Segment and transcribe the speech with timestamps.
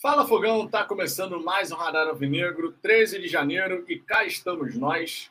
[0.00, 5.28] Fala Fogão, tá começando mais um Radar Alvinegro, 13 de janeiro, e cá estamos nós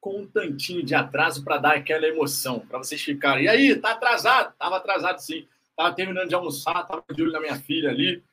[0.00, 3.44] com um tantinho de atraso para dar aquela emoção, para vocês ficarem.
[3.44, 4.54] E aí, tá atrasado?
[4.58, 5.46] Tava atrasado sim.
[5.76, 8.24] Tava terminando de almoçar, tava de olho na minha filha ali.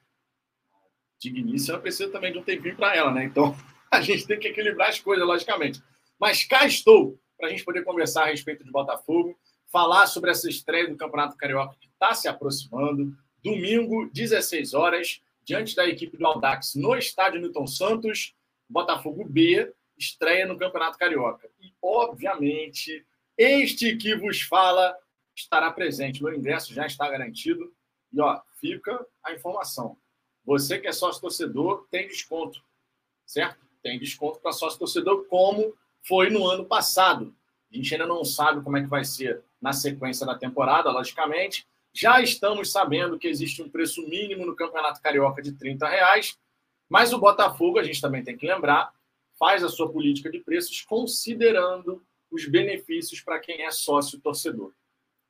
[1.19, 3.26] Digníssima precisa também de um tempinho para ela, né?
[3.26, 3.53] Então,
[3.92, 5.83] a gente tem que equilibrar as coisas, logicamente.
[6.17, 9.37] Mas cá estou para a gente poder conversar a respeito de Botafogo,
[9.69, 13.13] falar sobre essa estreia do Campeonato Carioca que está se aproximando.
[13.44, 18.36] Domingo, 16 horas, diante da equipe do Aldax no estádio Newton Santos,
[18.67, 21.49] Botafogo B estreia no Campeonato Carioca.
[21.62, 23.05] E, obviamente,
[23.38, 24.98] este que vos fala
[25.36, 26.23] estará presente.
[26.23, 27.73] Meu ingresso já está garantido.
[28.12, 29.98] E, ó, fica a informação.
[30.44, 32.62] Você que é sócio torcedor tem desconto,
[33.25, 33.66] certo?
[33.81, 35.75] Tem desconto para sócio torcedor, como
[36.08, 37.36] foi no ano passado.
[37.72, 41.67] A gente ainda não sabe como é que vai ser na sequência da temporada, logicamente,
[41.95, 46.38] já estamos sabendo que existe um preço mínimo no Campeonato Carioca de 30 reais,
[46.90, 48.94] mas o Botafogo, a gente também tem que lembrar,
[49.40, 54.73] faz a sua política de preços considerando os benefícios para quem é sócio torcedor.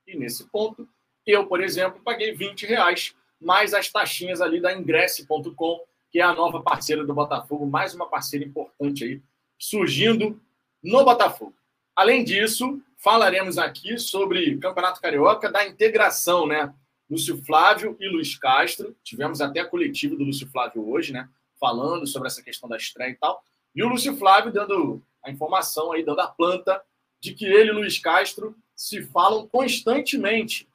[0.08, 0.90] E nesse ponto,
[1.26, 6.34] eu, por exemplo, paguei 20 reais mais as taxinhas ali da ingresse.com, que é a
[6.34, 9.22] nova parceira do Botafogo, mais uma parceira importante aí,
[9.58, 10.42] surgindo
[10.82, 11.54] no Botafogo.
[11.96, 16.74] Além disso, falaremos aqui sobre Campeonato Carioca, da integração, né?
[17.08, 18.98] Lúcio Flávio e Luiz Castro.
[19.04, 21.30] Tivemos até a coletiva do Lúcio Flávio hoje, né?
[21.60, 23.44] Falando sobre essa questão da estreia e tal.
[23.76, 26.82] E o Lúcio Flávio dando a informação aí, dando a planta
[27.22, 30.68] de que ele e Luiz Castro se falam constantemente.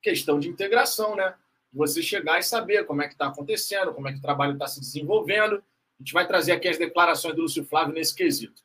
[0.00, 1.34] Questão de integração, né?
[1.70, 4.66] Você chegar e saber como é que está acontecendo, como é que o trabalho está
[4.66, 5.56] se desenvolvendo.
[5.56, 8.62] A gente vai trazer aqui as declarações do Lúcio Flávio nesse quesito.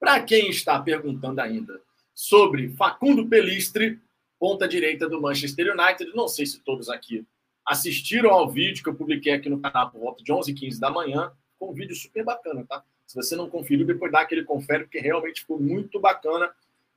[0.00, 1.80] Para quem está perguntando ainda
[2.18, 4.00] sobre Facundo Pelistre,
[4.40, 6.10] ponta direita do Manchester United.
[6.16, 7.24] Não sei se todos aqui
[7.64, 11.30] assistiram ao vídeo que eu publiquei aqui no canal por volta de 11h15 da manhã.
[11.52, 12.82] Ficou um vídeo super bacana, tá?
[13.06, 16.50] Se você não conferiu, depois dá aquele confere, porque realmente ficou muito bacana,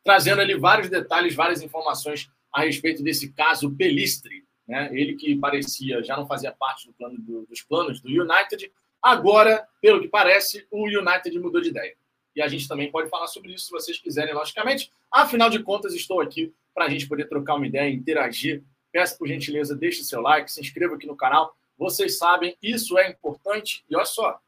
[0.03, 4.43] trazendo ali vários detalhes, várias informações a respeito desse caso Pelistre.
[4.67, 4.89] Né?
[4.91, 9.67] Ele que parecia já não fazia parte do plano do, dos planos do United, agora,
[9.79, 11.95] pelo que parece, o United mudou de ideia.
[12.35, 14.91] E a gente também pode falar sobre isso se vocês quiserem, logicamente.
[15.11, 18.63] Afinal de contas, estou aqui para a gente poder trocar uma ideia, interagir.
[18.91, 21.55] Peço por gentileza, deixe seu like, se inscreva aqui no canal.
[21.77, 23.83] Vocês sabem, isso é importante.
[23.89, 24.39] E olha só,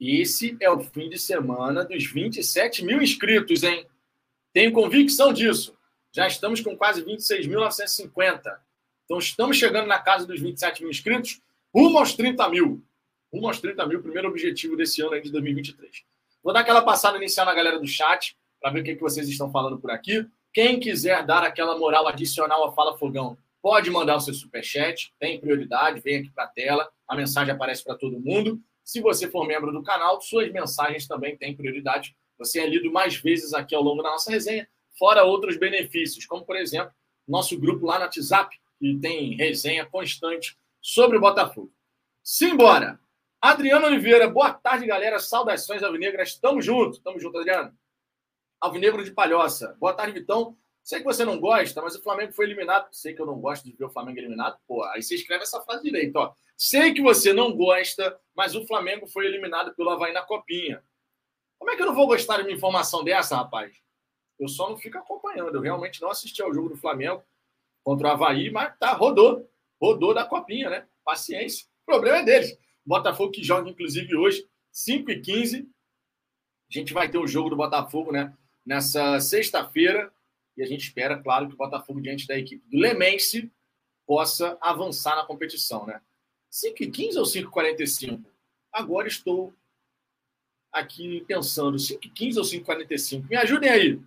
[0.00, 3.86] esse é o fim de semana dos 27 mil inscritos, hein?
[4.52, 5.76] Tenho convicção disso.
[6.10, 8.58] Já estamos com quase 26.950.
[9.04, 11.40] Então, estamos chegando na casa dos 27 mil inscritos,
[11.74, 12.82] rumo aos 30 mil.
[13.32, 16.04] Rumo aos 30 mil, primeiro objetivo desse ano aí de 2023.
[16.42, 19.28] Vou dar aquela passada inicial na galera do chat para ver o que, que vocês
[19.28, 20.26] estão falando por aqui.
[20.52, 25.40] Quem quiser dar aquela moral adicional a Fala Fogão, pode mandar o seu superchat, tem
[25.40, 28.60] prioridade, vem aqui para a tela, a mensagem aparece para todo mundo.
[28.82, 32.16] Se você for membro do canal, suas mensagens também têm prioridade.
[32.38, 36.44] Você é lido mais vezes aqui ao longo da nossa resenha, fora outros benefícios, como,
[36.44, 36.92] por exemplo,
[37.26, 41.72] nosso grupo lá no WhatsApp, que tem resenha constante sobre o Botafogo.
[42.20, 43.01] Simbora!
[43.44, 45.18] Adriano Oliveira, boa tarde, galera.
[45.18, 46.36] Saudações alvinegras.
[46.36, 47.76] Tamo junto, tamo junto, Adriano.
[48.60, 49.76] Alvinegro de Palhoça.
[49.80, 50.56] Boa tarde, Vitão.
[50.80, 52.86] Sei que você não gosta, mas o Flamengo foi eliminado.
[52.92, 54.60] Sei que eu não gosto de ver o Flamengo eliminado.
[54.64, 56.32] Pô, aí você escreve essa frase direito, ó.
[56.56, 60.80] Sei que você não gosta, mas o Flamengo foi eliminado pelo Havaí na Copinha.
[61.58, 63.72] Como é que eu não vou gostar de uma informação dessa, rapaz?
[64.38, 65.56] Eu só não fico acompanhando.
[65.56, 67.20] Eu realmente não assisti ao jogo do Flamengo
[67.82, 69.50] contra o Havaí, mas tá, rodou.
[69.80, 70.86] Rodou da Copinha, né?
[71.04, 71.66] Paciência.
[71.82, 72.56] O problema é deles.
[72.84, 75.68] Botafogo que joga, inclusive, hoje, 5 e 15
[76.70, 78.36] A gente vai ter o jogo do Botafogo, né?
[78.64, 80.12] Nessa sexta-feira.
[80.56, 83.50] E a gente espera, claro, que o Botafogo, diante da equipe do Lemense,
[84.06, 86.00] possa avançar na competição, né?
[86.50, 88.30] 5 e 15 ou 5 e 45
[88.70, 89.54] Agora estou
[90.70, 94.00] aqui pensando, 5 e 15 ou 5 e 45 Me ajudem aí.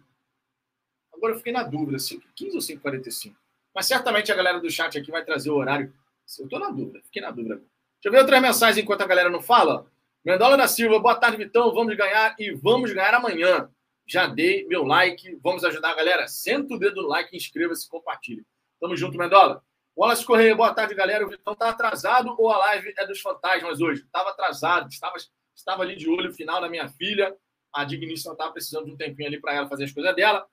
[1.11, 3.39] Agora eu fiquei na dúvida, 5 e 15 ou 5 e 45
[3.73, 5.93] Mas certamente a galera do chat aqui vai trazer o horário.
[6.37, 7.61] Eu estou na dúvida, fiquei na dúvida.
[8.05, 9.91] Deixa eu ver outras mensagens enquanto a galera não fala.
[10.23, 11.73] Mendola da Silva, boa tarde, Vitão.
[11.73, 13.67] Vamos ganhar e vamos ganhar amanhã.
[14.05, 15.39] Já dei meu like.
[15.41, 16.27] Vamos ajudar a galera.
[16.27, 18.45] Senta o dedo no like, inscreva-se compartilhe.
[18.79, 19.63] Tamo junto, Mendola.
[19.97, 21.25] Wallace Correia, boa tarde, galera.
[21.25, 24.03] O Vitão tá atrasado ou a live é dos fantasmas hoje?
[24.03, 25.15] Estava atrasado, estava,
[25.55, 27.35] estava ali de olho final da minha filha.
[27.73, 30.45] A Digníssima estava precisando de um tempinho ali para ela fazer as coisas dela.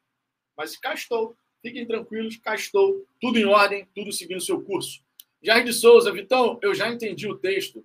[0.57, 1.37] Mas cá estou.
[1.61, 3.07] Fiquem tranquilos, cá estou.
[3.21, 5.03] Tudo em ordem, tudo seguindo o seu curso.
[5.43, 7.85] Jair de Souza, Vitão, eu já entendi o texto.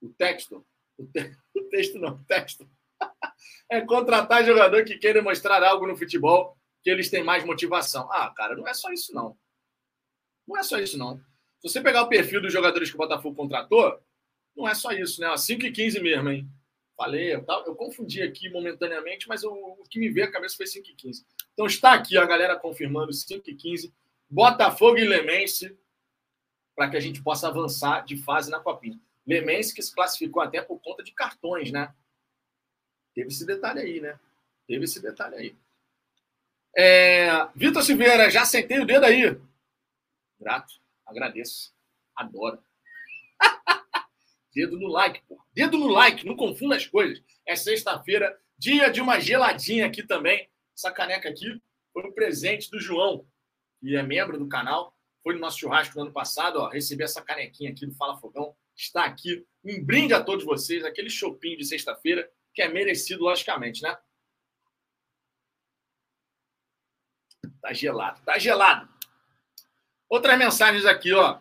[0.00, 0.66] O, texto.
[0.98, 2.68] O, te, o, texto não, o texto.
[3.70, 8.10] é contratar jogador que queira mostrar algo no futebol que eles têm mais motivação.
[8.12, 9.36] Ah, cara, não é só isso, não.
[10.46, 11.18] Não é só isso, não.
[11.18, 14.00] Se Se você pegar o perfil dos jogadores que o Botafogo contratou,
[14.56, 15.36] não é só isso, né?
[15.36, 16.48] 5 e 15 mesmo, hein?
[16.96, 20.66] Falei, eu, eu confundi aqui momentaneamente, mas eu, o que me veio à cabeça foi
[20.66, 21.26] 5 e 15.
[21.52, 23.92] Então está aqui a galera confirmando 5 e 15.
[24.30, 25.76] Botafogo e Lemense,
[26.76, 29.00] para que a gente possa avançar de fase na Copinha.
[29.26, 31.92] Lemense que se classificou até por conta de cartões, né?
[33.14, 34.20] Teve esse detalhe aí, né?
[34.68, 35.56] Teve esse detalhe aí.
[36.76, 37.46] É...
[37.54, 39.40] Vitor Silveira, já sentei o dedo aí.
[40.38, 40.74] Grato,
[41.06, 41.74] agradeço,
[42.14, 42.62] adoro.
[44.54, 45.42] dedo no like, pô.
[45.54, 47.22] Dedo no like, não confunda as coisas.
[47.46, 50.48] É sexta-feira, dia de uma geladinha aqui também.
[50.76, 51.60] Essa caneca aqui
[51.92, 53.26] foi um presente do João,
[53.80, 54.95] que é membro do canal.
[55.26, 56.68] Foi no nosso churrasco no ano passado, ó.
[56.68, 58.54] Recebi essa canequinha aqui do Fala Fogão.
[58.76, 59.44] Está aqui.
[59.64, 63.98] Um brinde a todos vocês, aquele chopinho de sexta-feira, que é merecido, logicamente, né?
[67.60, 68.88] Tá gelado, tá gelado.
[70.08, 71.40] Outras mensagens aqui, ó.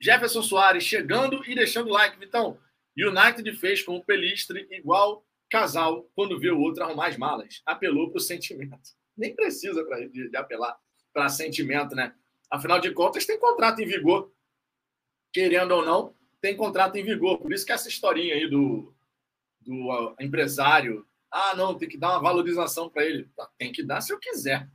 [0.00, 2.56] Jefferson Soares chegando e deixando like, Vitão.
[2.96, 7.62] United fez com o Pelistre igual casal quando vê o outro arrumar as malas.
[7.66, 8.78] Apelou para o sentimento.
[9.16, 10.78] Nem precisa pra, de, de apelar
[11.12, 12.14] para sentimento, né?
[12.50, 14.30] Afinal de contas, tem contrato em vigor.
[15.32, 17.38] Querendo ou não, tem contrato em vigor.
[17.38, 18.92] Por isso que essa historinha aí do,
[19.60, 21.06] do uh, empresário.
[21.30, 23.28] Ah, não, tem que dar uma valorização para ele.
[23.58, 24.68] Tem que dar se eu quiser.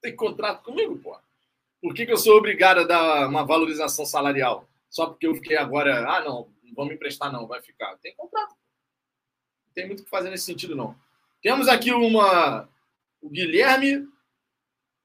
[0.00, 1.16] Tem contrato comigo, pô.
[1.80, 4.68] Por que, que eu sou obrigado a dar uma valorização salarial?
[4.88, 7.96] Só porque eu fiquei agora, ah, não, não vão me emprestar, não, vai ficar.
[7.96, 8.54] Tem contrato.
[9.66, 10.94] Não tem muito o que fazer nesse sentido, não.
[11.42, 12.68] Temos aqui uma.
[13.20, 14.06] O Guilherme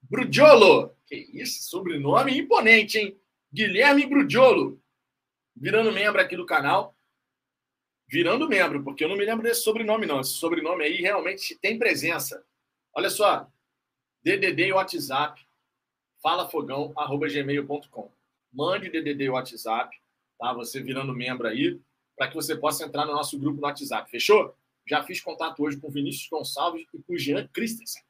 [0.02, 0.97] Brudiolo.
[1.08, 3.20] Que isso, sobrenome imponente, hein?
[3.52, 4.82] Guilherme Brudiolo.
[5.56, 6.96] Virando membro aqui do canal.
[8.10, 10.20] Virando membro, porque eu não me lembro desse sobrenome, não.
[10.20, 12.46] Esse sobrenome aí realmente tem presença.
[12.94, 13.50] Olha só.
[14.22, 15.48] DDD e WhatsApp
[16.22, 18.12] falafogão.gmail.com.
[18.52, 19.96] Mande DDD e WhatsApp,
[20.38, 20.54] tá?
[20.54, 21.80] Você virando membro aí,
[22.18, 24.10] para que você possa entrar no nosso grupo no WhatsApp.
[24.10, 24.56] Fechou?
[24.86, 28.02] Já fiz contato hoje com Vinícius Gonçalves e com Jean Christensen,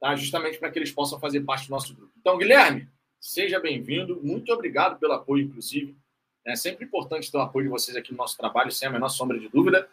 [0.00, 0.14] tá?
[0.16, 2.12] Justamente para que eles possam fazer parte do nosso grupo.
[2.18, 2.88] Então, Guilherme,
[3.20, 4.20] seja bem-vindo.
[4.22, 5.96] Muito obrigado pelo apoio, inclusive.
[6.44, 9.08] É sempre importante ter o apoio de vocês aqui no nosso trabalho, sem a menor
[9.08, 9.88] sombra de dúvida.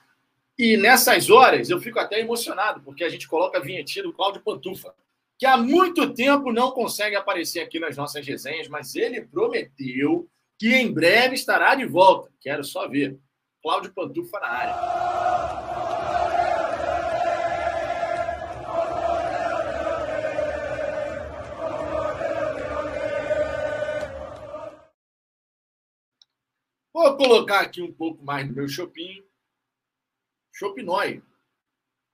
[0.57, 4.42] E nessas horas eu fico até emocionado, porque a gente coloca a vinhetinha do Cláudio
[4.42, 4.94] Pantufa
[5.38, 10.74] que há muito tempo não consegue aparecer aqui nas nossas resenhas, mas ele prometeu que
[10.74, 12.31] em breve estará de volta.
[12.40, 13.19] Quero só ver.
[13.62, 15.55] Cláudio Pantufa na área.
[27.06, 29.24] Vou colocar aqui um pouco mais do meu shopping.
[30.52, 31.22] Chopinói.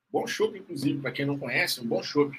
[0.09, 2.37] Bom chopp, inclusive, para quem não conhece, um bom chopp.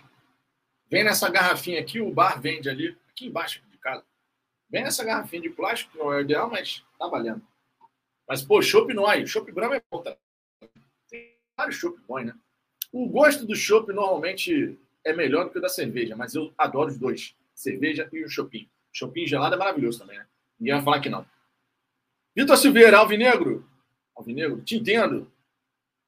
[0.91, 4.05] Vem nessa garrafinha aqui, o bar vende ali, aqui embaixo de casa.
[4.69, 7.43] Vem nessa garrafinha de plástico, não é o ideal, mas tá valendo.
[8.29, 9.27] Mas, pô, chopp é.
[9.27, 10.15] Chopp Brahma é bom, tá?
[11.09, 12.35] Tem vários chopp bons, né?
[12.93, 16.91] O gosto do chopp normalmente é melhor do que o da cerveja, mas eu adoro
[16.91, 17.35] os dois.
[17.55, 18.69] Cerveja e o chopinho.
[18.93, 20.27] Chopinho gelado é maravilhoso também, né?
[20.61, 21.32] Ninguém vai falar que não.
[22.35, 23.69] Vitor Silveira, Alvinegro.
[24.17, 25.31] Alvinegro, te entendo.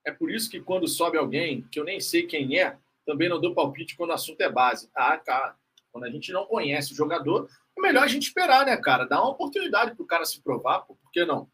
[0.06, 3.40] É por isso que quando sobe alguém que eu nem sei quem é, também não
[3.40, 4.90] dou palpite quando o assunto é base.
[4.94, 5.56] Ah, cara,
[5.92, 9.04] quando a gente não conhece o jogador, é melhor a gente esperar, né, cara?
[9.04, 11.50] Dá uma oportunidade para o cara se provar, por que não?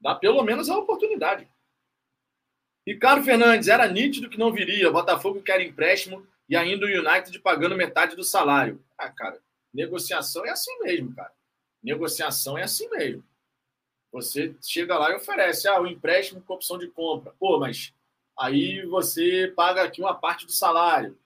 [0.00, 1.48] Dá pelo menos a oportunidade.
[2.86, 4.90] Ricardo Fernandes, era nítido que não viria.
[4.90, 8.82] Botafogo quer empréstimo e ainda o United pagando metade do salário.
[8.96, 9.38] Ah, cara,
[9.72, 11.32] negociação é assim mesmo, cara.
[11.82, 13.22] Negociação é assim mesmo.
[14.12, 17.34] Você chega lá e oferece, ah, o empréstimo com opção de compra.
[17.38, 17.92] Pô, mas
[18.38, 21.18] aí você paga aqui uma parte do salário.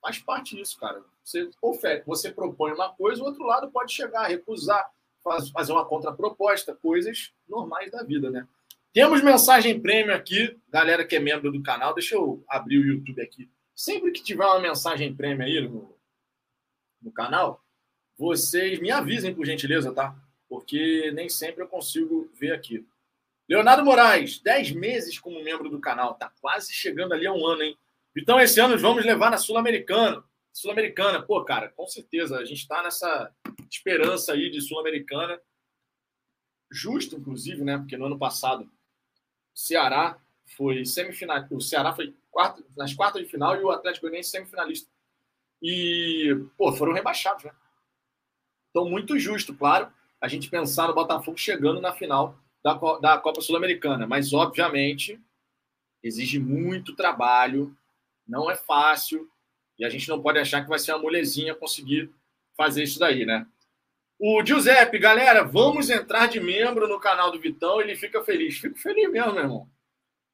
[0.00, 1.02] Faz parte disso, cara.
[1.24, 4.88] Você oferece, você propõe uma coisa, o outro lado pode chegar, recusar,
[5.24, 8.46] faz, fazer uma contraproposta, coisas normais da vida, né?
[8.92, 11.92] Temos mensagem prêmio aqui, galera que é membro do canal.
[11.92, 13.50] Deixa eu abrir o YouTube aqui.
[13.74, 15.94] Sempre que tiver uma mensagem prêmio aí no,
[17.02, 17.62] no canal,
[18.16, 20.16] vocês me avisem, por gentileza, tá?
[20.48, 22.86] Porque nem sempre eu consigo ver aqui.
[23.48, 26.14] Leonardo Moraes, 10 meses como membro do canal.
[26.14, 27.78] Tá quase chegando ali a um ano, hein?
[28.16, 30.24] Então, esse ano vamos levar na Sul-Americana.
[30.52, 32.38] Sul-Americana, pô, cara, com certeza.
[32.38, 33.32] A gente está nessa
[33.70, 35.40] esperança aí de Sul-Americana.
[36.70, 37.78] Justo, inclusive, né?
[37.78, 38.70] Porque no ano passado o
[39.54, 40.18] Ceará
[40.56, 41.46] foi semifinal.
[41.50, 44.90] O Ceará foi quarto, nas quartas de final e o Atlético Goianiense semifinalista.
[45.62, 47.52] E, pô, foram rebaixados, né?
[48.70, 53.40] Então, muito justo, claro, a gente pensar no Botafogo chegando na final da, da Copa
[53.40, 54.06] Sul-Americana.
[54.06, 55.20] Mas, obviamente,
[56.02, 57.76] exige muito trabalho,
[58.26, 59.30] não é fácil,
[59.78, 62.10] e a gente não pode achar que vai ser uma molezinha conseguir
[62.56, 63.46] fazer isso daí, né?
[64.18, 68.56] O Giuseppe, galera, vamos entrar de membro no canal do Vitão, ele fica feliz.
[68.56, 69.70] Fico feliz mesmo, meu irmão.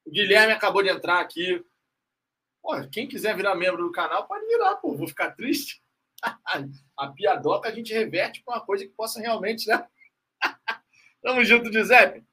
[0.05, 1.65] O Guilherme acabou de entrar aqui.
[2.63, 4.97] Pô, quem quiser virar membro do canal, pode virar, pô.
[4.97, 5.82] Vou ficar triste.
[6.97, 9.87] a piadoca a gente reverte para uma coisa que possa realmente, né?
[11.23, 12.25] Tamo junto, Giuseppe.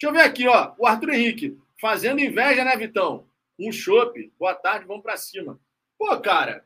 [0.00, 0.74] Deixa eu ver aqui, ó.
[0.78, 1.58] O Arthur Henrique.
[1.80, 3.28] Fazendo inveja, né, Vitão?
[3.58, 4.32] Um chope.
[4.38, 5.60] Boa tarde, vamos para cima.
[5.98, 6.64] Pô, cara,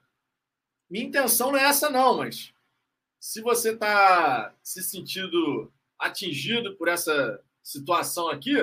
[0.90, 2.52] minha intenção não é essa, não, mas
[3.20, 8.54] se você está se sentindo atingido por essa situação aqui,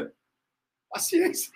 [0.89, 1.51] paciência.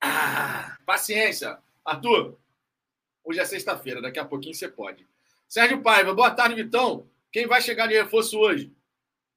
[0.00, 1.58] Ah, paciência.
[1.84, 2.38] Arthur,
[3.24, 5.06] hoje é sexta-feira, daqui a pouquinho você pode.
[5.48, 7.08] Sérgio Paiva, boa tarde, Vitão.
[7.32, 8.72] Quem vai chegar de reforço hoje?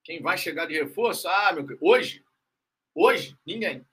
[0.04, 1.28] Quem vai chegar de reforço?
[1.28, 2.24] Ah, meu Hoje?
[2.94, 3.36] Hoje?
[3.46, 3.86] Ninguém.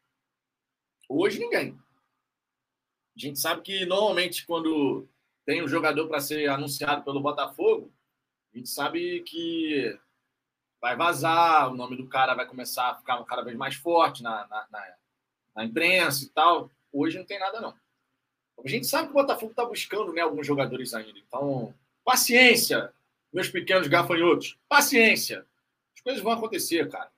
[1.08, 1.78] Hoje, ninguém.
[3.16, 5.08] A gente sabe que normalmente quando
[5.46, 7.92] tem um jogador para ser anunciado pelo Botafogo,
[8.54, 9.98] a gente sabe que
[10.82, 14.48] vai vazar, o nome do cara vai começar a ficar cada vez mais forte na,
[14.48, 14.96] na, na,
[15.60, 16.72] na imprensa e tal.
[16.92, 17.74] Hoje não tem nada, não.
[18.64, 21.20] A gente sabe que o Botafogo está buscando né, alguns jogadores ainda.
[21.20, 21.74] Então,
[22.04, 22.94] paciência,
[23.32, 24.58] meus pequenos gafanhotos.
[24.68, 25.46] Paciência.
[25.96, 27.12] As coisas vão acontecer, cara.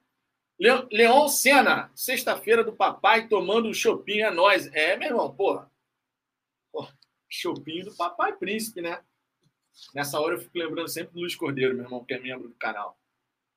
[0.92, 4.68] Leon Senna, sexta-feira do papai tomando um chopinho é nós.
[4.74, 5.70] É, meu irmão, porra.
[7.30, 9.02] Chopinho do Papai Príncipe, né?
[9.96, 12.56] Nessa hora eu fico lembrando sempre do Luiz Cordeiro, meu irmão, que é membro do
[12.56, 13.00] canal.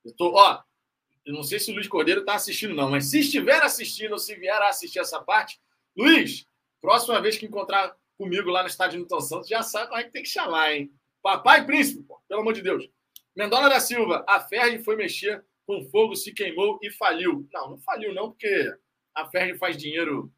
[0.04, 0.62] Eu tô, ó,
[1.24, 4.18] eu não sei se o Luiz Cordeiro está assistindo, não, mas se estiver assistindo ou
[4.18, 5.60] se vier a assistir essa parte,
[5.96, 6.46] Luiz,
[6.80, 10.10] próxima vez que encontrar comigo lá no estádio Newton Santos, já sabe como é que
[10.10, 10.92] tem que chamar, hein?
[11.22, 12.88] Papai Príncipe, pô, pelo amor de Deus.
[13.34, 17.48] Mendola da Silva, a Ferdi foi mexer com fogo, se queimou e faliu.
[17.52, 18.72] Não, não faliu, não, porque
[19.14, 20.32] a Ferdi faz dinheiro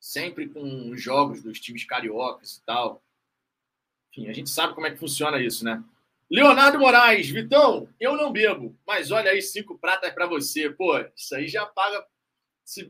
[0.00, 3.02] sempre com os jogos dos times cariocas e tal.
[4.10, 5.84] Enfim, a gente sabe como é que funciona isso, né?
[6.30, 10.68] Leonardo Moraes, Vitão, eu não bebo, mas olha aí, cinco pratas para você.
[10.70, 12.06] Pô, isso aí já paga.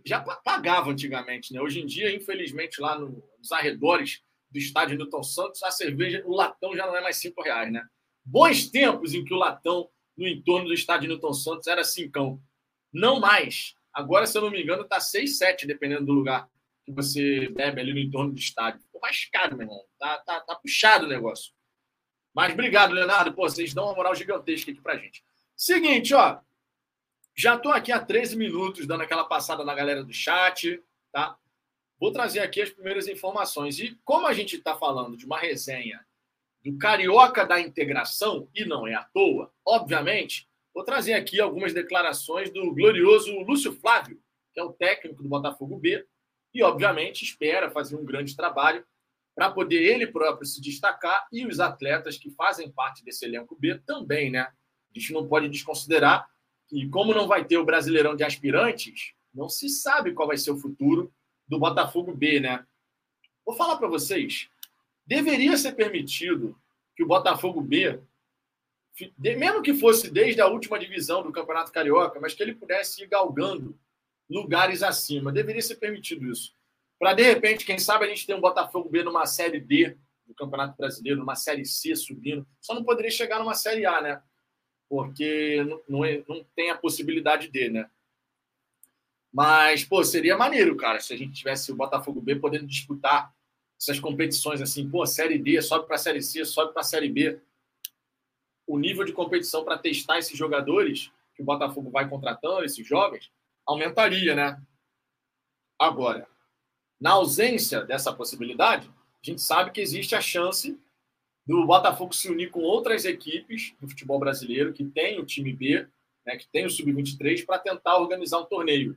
[0.04, 1.61] Já pagava antigamente, né?
[1.61, 6.75] Hoje em dia, infelizmente, lá nos arredores do estádio Newton Santos, a cerveja, o latão
[6.75, 7.87] já não é mais cinco reais, né?
[8.25, 12.42] Bons tempos em que o latão no entorno do estádio Newton Santos era cincão.
[12.92, 13.75] Não mais.
[13.92, 16.49] Agora, se eu não me engano, tá seis, sete, dependendo do lugar
[16.85, 18.80] que você bebe ali no entorno do estádio.
[18.80, 19.85] Ficou mais caro, meu irmão.
[19.97, 21.52] Tá, tá, tá puxado o negócio.
[22.38, 23.33] Mas obrigado, Leonardo.
[23.33, 25.25] Pô, vocês dão uma moral gigantesca aqui pra gente.
[25.57, 26.38] Seguinte, ó.
[27.35, 30.80] Já estou aqui há 13 minutos dando aquela passada na galera do chat,
[31.11, 31.37] tá?
[31.99, 33.80] Vou trazer aqui as primeiras informações.
[33.80, 36.07] E como a gente está falando de uma resenha
[36.64, 42.52] do Carioca da Integração, e não é à toa, obviamente, vou trazer aqui algumas declarações
[42.52, 44.23] do glorioso Lúcio Flávio,
[44.54, 46.07] que é o técnico do Botafogo B,
[46.54, 48.87] e, obviamente, espera fazer um grande trabalho
[49.38, 53.78] para poder ele próprio se destacar e os atletas que fazem parte desse elenco B
[53.87, 54.40] também, né?
[54.40, 56.28] A gente não pode desconsiderar
[56.66, 60.50] que, como não vai ter o Brasileirão de Aspirantes, não se sabe qual vai ser
[60.50, 61.14] o futuro
[61.47, 62.66] do Botafogo B, né?
[63.47, 64.50] Vou falar para vocês,
[65.07, 66.61] deveria ser permitido
[66.97, 68.00] que o Botafogo B,
[69.21, 73.07] mesmo que fosse desde a última divisão do Campeonato Carioca, mas que ele pudesse ir
[73.07, 73.78] galgando
[74.28, 75.30] lugares acima.
[75.30, 76.57] Deveria ser permitido isso.
[76.99, 80.35] Para, de repente, quem sabe a gente ter um Botafogo B numa Série D do
[80.35, 82.47] Campeonato Brasileiro, numa Série C subindo.
[82.61, 84.23] Só não poderia chegar numa Série A, né?
[84.88, 87.88] Porque não, não, é, não tem a possibilidade de, né?
[89.33, 93.33] Mas, pô, seria maneiro, cara, se a gente tivesse o Botafogo B podendo disputar
[93.81, 97.40] essas competições assim, pô, Série D, sobe para Série C, sobe para Série B.
[98.67, 103.31] O nível de competição para testar esses jogadores que o Botafogo vai contratando, esses jovens,
[103.64, 104.61] aumentaria, né?
[105.78, 106.26] Agora,
[107.00, 108.90] na ausência dessa possibilidade,
[109.23, 110.78] a gente sabe que existe a chance
[111.47, 115.87] do Botafogo se unir com outras equipes do futebol brasileiro que tem o time B,
[116.26, 118.97] né, que tem o sub-23 para tentar organizar um torneio.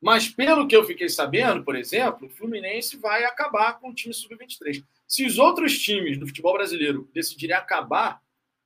[0.00, 4.12] Mas pelo que eu fiquei sabendo, por exemplo, o Fluminense vai acabar com o time
[4.12, 4.84] sub-23.
[5.06, 8.20] Se os outros times do futebol brasileiro decidirem acabar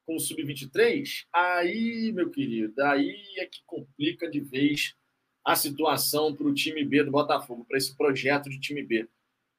[0.06, 4.94] com o sub-23, aí, meu querido, aí é que complica de vez
[5.50, 9.08] a situação para o time B do Botafogo, para esse projeto de time B.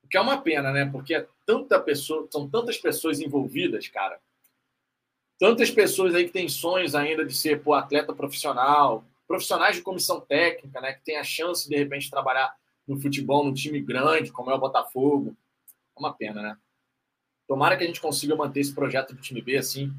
[0.04, 0.86] O que é uma pena, né?
[0.86, 4.20] Porque é tanta pessoa, são tantas pessoas envolvidas, cara.
[5.40, 10.22] Tantas pessoas aí que têm sonhos ainda de ser pô, atleta profissional, profissionais de comissão
[10.22, 10.94] técnica, né?
[10.94, 12.56] Que tem a chance, de repente, trabalhar
[12.88, 15.36] no futebol, num time grande, como é o Botafogo.
[15.96, 16.58] É uma pena, né?
[17.48, 19.92] Tomara que a gente consiga manter esse projeto do time B assim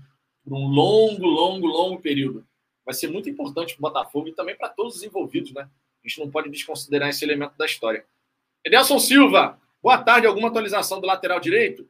[0.44, 2.46] por um longo, longo, longo período
[2.84, 5.68] vai ser muito importante para o Botafogo e também para todos os envolvidos, né?
[6.04, 8.04] A gente não pode desconsiderar esse elemento da história.
[8.64, 10.26] Edelson Silva, boa tarde.
[10.26, 11.88] Alguma atualização do lateral direito?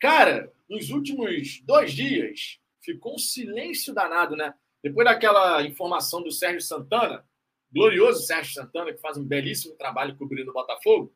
[0.00, 4.54] Cara, nos últimos dois dias, ficou um silêncio danado, né?
[4.82, 7.24] Depois daquela informação do Sérgio Santana,
[7.72, 11.12] glorioso Sérgio Santana, que faz um belíssimo trabalho cobrindo o Botafogo,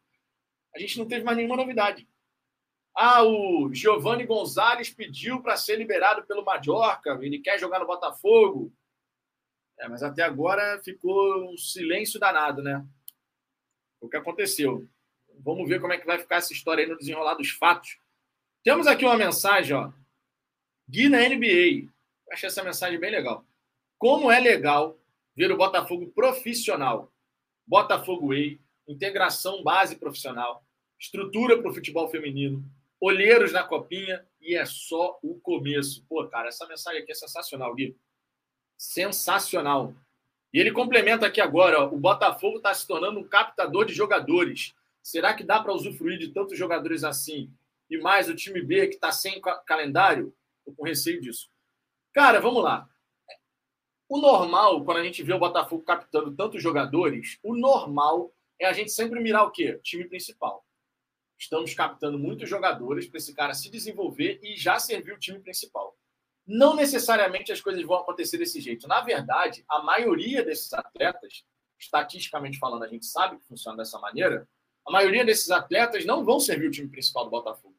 [0.75, 2.09] a gente não teve mais nenhuma novidade.
[2.95, 8.73] Ah, o Giovanni Gonzalez pediu para ser liberado pelo Majorca, ele quer jogar no Botafogo.
[9.83, 12.87] É, mas até agora ficou um silêncio danado, né?
[14.01, 14.89] O que aconteceu.
[15.41, 17.99] Vamos ver como é que vai ficar essa história aí no desenrolar dos fatos.
[18.63, 19.93] Temos aqui uma mensagem, ó.
[20.89, 21.91] Gui na NBA.
[22.31, 23.45] achei essa mensagem bem legal.
[23.99, 24.97] Como é legal
[25.35, 27.13] ver o Botafogo profissional.
[27.67, 30.65] Botafogo Way, integração base profissional,
[30.99, 32.65] estrutura para o futebol feminino,
[33.01, 36.05] olheiros na copinha e é só o começo.
[36.09, 37.97] Pô, cara, essa mensagem aqui é sensacional, Gui.
[38.83, 39.95] Sensacional.
[40.53, 44.75] E ele complementa aqui agora: ó, o Botafogo está se tornando um captador de jogadores.
[45.01, 47.49] Será que dá para usufruir de tantos jogadores assim?
[47.89, 50.35] E mais o time B que está sem calendário?
[50.59, 51.49] Estou com receio disso.
[52.13, 52.89] Cara, vamos lá.
[54.09, 58.73] O normal, quando a gente vê o Botafogo captando tantos jogadores, o normal é a
[58.73, 59.79] gente sempre mirar o quê?
[59.81, 60.67] Time principal.
[61.39, 65.97] Estamos captando muitos jogadores para esse cara se desenvolver e já servir o time principal.
[66.55, 68.87] Não necessariamente as coisas vão acontecer desse jeito.
[68.87, 71.47] Na verdade, a maioria desses atletas,
[71.79, 74.47] estatisticamente falando, a gente sabe que funciona dessa maneira,
[74.87, 77.75] a maioria desses atletas não vão servir o time principal do Botafogo.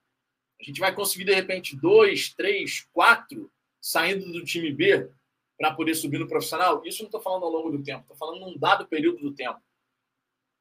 [0.59, 5.07] A gente vai conseguir, de repente, dois, três, quatro saindo do time B
[5.55, 6.83] para poder subir no profissional.
[6.83, 9.61] Isso não estou falando ao longo do tempo, estou falando num dado período do tempo.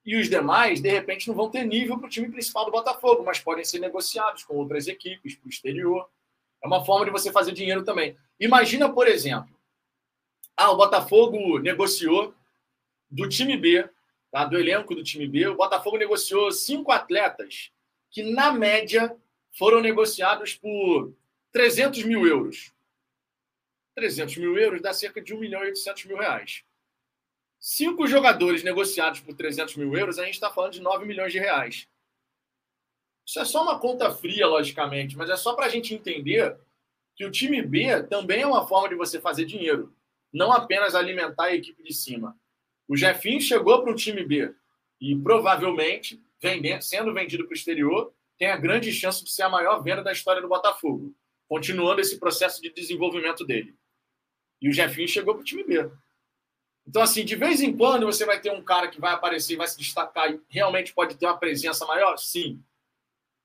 [0.05, 3.25] E os demais, de repente, não vão ter nível para o time principal do Botafogo,
[3.25, 6.11] mas podem ser negociados com outras equipes para o exterior.
[6.63, 8.17] É uma forma de você fazer dinheiro também.
[8.39, 9.53] Imagina, por exemplo,
[10.57, 12.35] ah, o Botafogo negociou
[13.11, 13.89] do time B,
[14.31, 14.45] tá?
[14.45, 17.71] do elenco do time B, o Botafogo negociou cinco atletas
[18.11, 19.15] que, na média,
[19.53, 21.15] foram negociados por
[21.51, 22.73] 300 mil euros.
[23.95, 26.65] 300 mil euros dá cerca de 1 milhão e 800 mil reais.
[27.61, 31.39] Cinco jogadores negociados por 300 mil euros, a gente está falando de 9 milhões de
[31.39, 31.87] reais.
[33.27, 36.57] Isso é só uma conta fria, logicamente, mas é só para a gente entender
[37.15, 39.95] que o time B também é uma forma de você fazer dinheiro,
[40.33, 42.37] não apenas alimentar a equipe de cima.
[42.89, 44.55] O Jefinho chegou para o time B
[45.01, 49.49] e provavelmente, vendendo, sendo vendido para o exterior, tem a grande chance de ser a
[49.49, 51.15] maior venda da história do Botafogo,
[51.49, 53.75] continuando esse processo de desenvolvimento dele.
[54.61, 55.91] E o Jefinho chegou para o time B.
[56.87, 59.69] Então, assim, de vez em quando você vai ter um cara que vai aparecer, vai
[59.69, 62.17] se destacar e realmente pode ter uma presença maior?
[62.17, 62.61] Sim.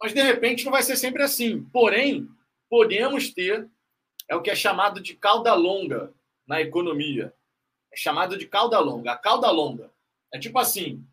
[0.02, 1.64] Mas, de repente, não vai ser sempre assim.
[1.72, 2.28] Porém,
[2.70, 3.70] podemos ter
[4.28, 6.14] é o que é chamado de cauda longa
[6.46, 7.34] na economia.
[7.92, 9.14] É chamado de cauda longa.
[9.14, 9.92] A cauda longa
[10.34, 11.06] é tipo assim: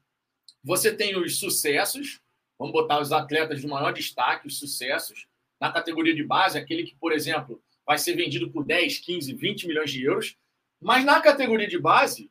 [0.63, 2.21] você tem os sucessos,
[2.59, 5.27] vamos botar os atletas de maior destaque, os sucessos,
[5.61, 9.67] na categoria de base, aquele que, por exemplo, vai ser vendido por 10, 15, 20
[9.69, 10.37] milhões de euros.
[10.81, 12.31] Mas na categoria de base,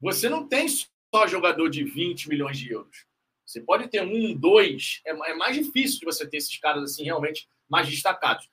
[0.00, 3.06] você não tem só jogador de 20 milhões de euros.
[3.52, 5.02] Você pode ter um, dois.
[5.04, 8.48] É, é mais difícil de você ter esses caras assim realmente mais destacados.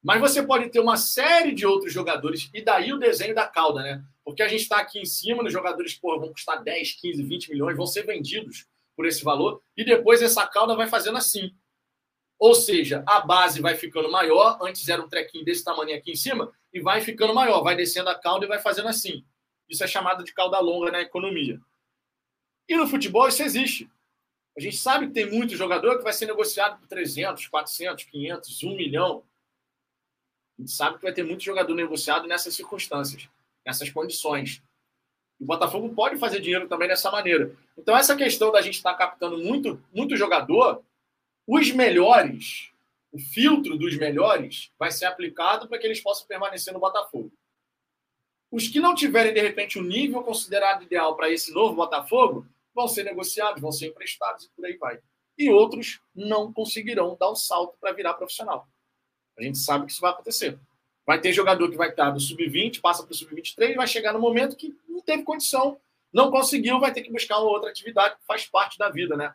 [0.00, 3.82] Mas você pode ter uma série de outros jogadores, e daí o desenho da cauda,
[3.82, 4.04] né?
[4.24, 7.50] Porque a gente está aqui em cima, os jogadores porra, vão custar 10, 15, 20
[7.50, 11.52] milhões, vão ser vendidos por esse valor, e depois essa cauda vai fazendo assim.
[12.38, 16.16] Ou seja, a base vai ficando maior, antes era um trequinho desse tamanho aqui em
[16.16, 19.24] cima, e vai ficando maior, vai descendo a cauda e vai fazendo assim.
[19.68, 21.60] Isso é chamado de cauda longa na economia.
[22.68, 23.90] E no futebol isso existe.
[24.56, 28.62] A gente sabe que tem muito jogador que vai ser negociado por 300, 400, 500,
[28.62, 29.22] 1 milhão.
[30.58, 33.28] A gente sabe que vai ter muito jogador negociado nessas circunstâncias,
[33.64, 34.62] nessas condições.
[35.38, 37.54] O Botafogo pode fazer dinheiro também dessa maneira.
[37.76, 40.82] Então, essa questão da gente estar tá captando muito, muito jogador
[41.46, 42.70] os melhores,
[43.12, 47.30] o filtro dos melhores vai ser aplicado para que eles possam permanecer no Botafogo.
[48.50, 52.46] Os que não tiverem, de repente, o um nível considerado ideal para esse novo Botafogo
[52.76, 55.00] vão ser negociados, vão ser emprestados e por aí vai.
[55.36, 58.68] E outros não conseguirão dar o um salto para virar profissional.
[59.36, 60.58] A gente sabe que isso vai acontecer.
[61.04, 64.12] Vai ter jogador que vai estar do sub-20, passa para o sub-23 e vai chegar
[64.12, 65.78] no momento que não teve condição,
[66.12, 69.34] não conseguiu, vai ter que buscar uma outra atividade que faz parte da vida, né?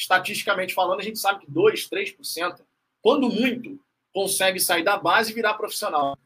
[0.00, 2.60] estatisticamente falando, a gente sabe que 2%, 3%,
[3.02, 3.78] quando muito,
[4.12, 6.18] consegue sair da base e virar profissional.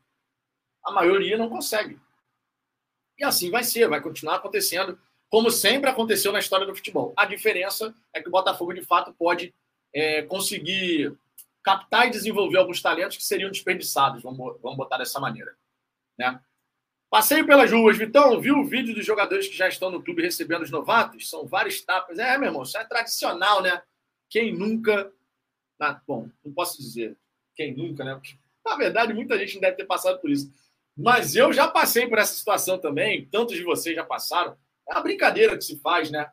[0.85, 1.99] A maioria não consegue.
[3.19, 4.99] E assim vai ser, vai continuar acontecendo,
[5.35, 7.13] como sempre aconteceu na história do futebol.
[7.17, 9.53] A diferença é que o Botafogo, de fato, pode
[9.93, 11.13] é, conseguir
[11.61, 15.57] captar e desenvolver alguns talentos que seriam desperdiçados, vamos, vamos botar dessa maneira.
[16.17, 16.41] Né?
[17.11, 20.63] Passei pelas ruas, Vitão, viu o vídeo dos jogadores que já estão no clube recebendo
[20.63, 21.29] os novatos?
[21.29, 22.17] São vários tapas.
[22.21, 23.83] É, meu irmão, isso é tradicional, né?
[24.31, 25.13] Quem nunca.
[25.81, 27.17] Ah, bom, não posso dizer.
[27.57, 28.15] Quem nunca, né?
[28.15, 30.49] Porque, na verdade, muita gente deve ter passado por isso.
[30.97, 34.57] Mas eu já passei por essa situação também, tantos de vocês já passaram.
[34.89, 36.21] É uma brincadeira que se faz, né?
[36.21, 36.33] A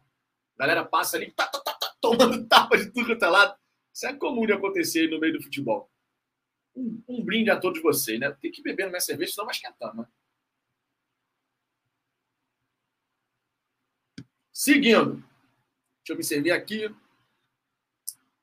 [0.58, 3.58] galera passa ali, tá, tá, tá, tá tomando tapa de tudo quanto é lado.
[3.94, 5.92] Isso é comum de acontecer no meio do futebol.
[6.76, 8.32] Um, um, brinde a todos vocês, né?
[8.42, 10.06] Tem que beber na minha cerveja, senão vai esquentar, né?
[14.54, 15.16] Seguindo.
[15.16, 16.94] Deixa eu me servir aqui.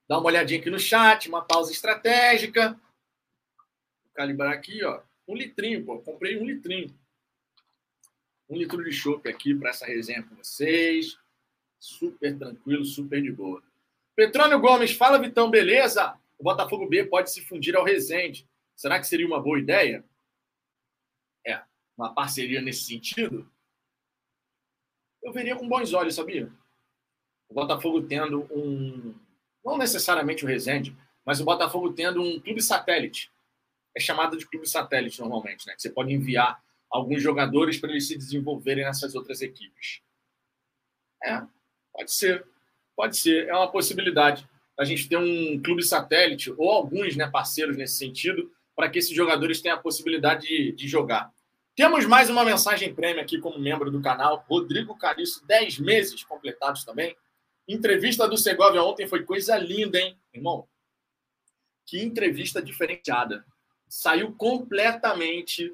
[0.09, 2.73] Dá uma olhadinha aqui no chat, uma pausa estratégica.
[2.73, 5.03] Vou calibrar aqui, ó.
[5.27, 6.01] Um litrinho, pô.
[6.01, 6.99] Comprei um litrinho.
[8.49, 11.19] Um litro de chopp aqui para essa resenha com vocês.
[11.79, 13.63] Super tranquilo, super de boa.
[14.17, 16.19] Petrônio Gomes, fala Vitão, beleza?
[16.39, 18.49] O Botafogo B pode se fundir ao Resende.
[18.75, 20.05] Será que seria uma boa ideia?
[21.47, 21.61] É,
[21.97, 23.49] uma parceria nesse sentido?
[25.23, 26.51] Eu veria com bons olhos, sabia?
[27.49, 29.15] O Botafogo tendo um.
[29.65, 33.31] Não necessariamente o Resende, mas o Botafogo tendo um clube satélite
[33.99, 35.75] é chamada de clube satélite normalmente, né?
[35.75, 40.01] Que você pode enviar alguns jogadores para eles se desenvolverem nessas outras equipes.
[41.23, 41.43] É,
[41.93, 42.47] pode ser.
[42.97, 44.49] Pode ser, é uma possibilidade.
[44.79, 49.15] A gente ter um clube satélite, ou alguns né, parceiros nesse sentido, para que esses
[49.15, 51.33] jogadores tenham a possibilidade de, de jogar.
[51.77, 54.45] Temos mais uma mensagem prêmio aqui como membro do canal.
[54.49, 57.17] Rodrigo Cariço, 10 meses completados também.
[57.69, 60.67] Entrevista do Segovia ontem foi coisa linda, hein, irmão?
[61.87, 63.45] Que entrevista diferenciada
[63.89, 65.73] saiu completamente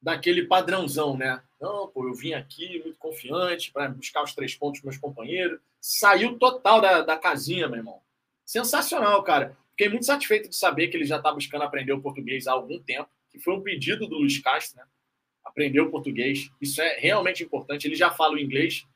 [0.00, 1.42] daquele padrãozão, né?
[1.60, 5.60] Não, pô, eu vim aqui muito confiante para buscar os três pontos dos meus companheiros.
[5.80, 8.00] Saiu total da, da casinha, meu irmão.
[8.44, 9.56] Sensacional, cara.
[9.70, 12.78] Fiquei muito satisfeito de saber que ele já está buscando aprender o português há algum
[12.80, 14.84] tempo, que foi um pedido do Luiz Castro, né?
[15.44, 16.50] Aprender o português.
[16.60, 17.86] Isso é realmente importante.
[17.86, 18.86] Ele já fala o inglês,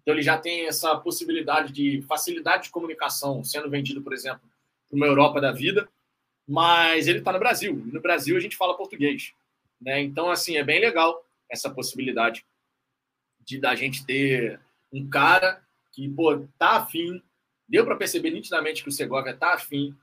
[0.00, 4.42] então ele já tem essa possibilidade de facilidade de comunicação, sendo vendido, por exemplo,
[4.88, 5.88] para uma Europa da vida
[6.46, 7.82] mas ele está no Brasil.
[7.86, 9.32] no Brasil a gente fala português.
[9.82, 10.00] Né?
[10.00, 12.44] Então, assim, é bem legal essa possibilidade
[13.40, 14.60] de da gente ter
[14.92, 17.22] um cara que, pô, tá afim,
[17.68, 19.94] deu para perceber nitidamente que o Segovia tá afim,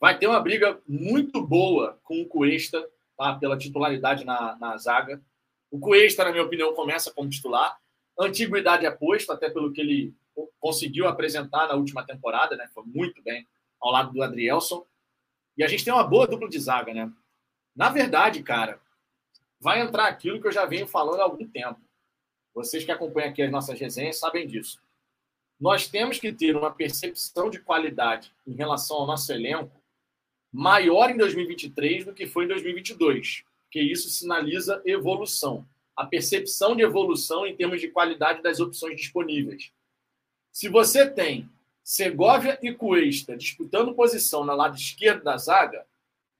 [0.00, 3.34] vai ter uma briga muito boa com o Cuesta, tá?
[3.34, 5.22] pela titularidade na, na zaga.
[5.70, 7.78] O Cuesta, na minha opinião, começa como titular.
[8.18, 10.14] Antiguidade é posto, até pelo que ele
[10.58, 12.68] conseguiu apresentar na última temporada, né?
[12.74, 13.46] Foi muito bem
[13.80, 14.84] ao lado do Adrielson.
[15.56, 17.12] E a gente tem uma boa dupla de zaga, né?
[17.74, 18.80] Na verdade, cara,
[19.60, 21.80] vai entrar aquilo que eu já venho falando há algum tempo.
[22.54, 24.80] Vocês que acompanham aqui as nossas resenhas sabem disso.
[25.60, 29.78] Nós temos que ter uma percepção de qualidade em relação ao nosso elenco
[30.52, 35.66] maior em 2023 do que foi em 2022, porque isso sinaliza evolução.
[35.96, 39.72] A percepção de evolução em termos de qualidade das opções disponíveis.
[40.52, 41.48] Se você tem
[41.82, 45.86] Segovia e Cuesta disputando posição na lado esquerdo da zaga,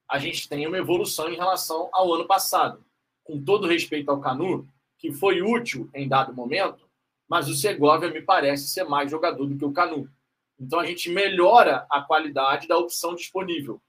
[0.09, 2.85] a gente tem uma evolução em relação ao ano passado.
[3.29, 6.89] Com todo respeito ao Canu, que foi útil em dado momento,
[7.29, 10.11] mas o Segovia me parece ser mais jogador do que o Canu.
[10.59, 13.83] Então a gente melhora a qualidade da opção disponível.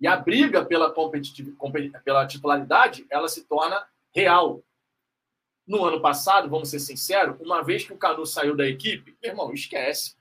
[0.00, 0.90] E a briga pela,
[2.02, 4.62] pela titularidade, ela se torna real.
[5.66, 9.52] No ano passado, vamos ser sinceros, uma vez que o Canu saiu da equipe, irmão,
[9.52, 10.16] esquece.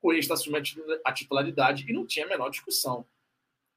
[0.00, 0.62] Cuesta assumiu
[1.04, 3.04] a titularidade e não tinha a menor discussão.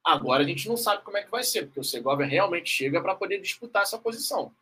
[0.03, 3.01] Agora a gente não sabe como é que vai ser, porque o Segovia realmente chega
[3.01, 4.53] para poder disputar essa posição.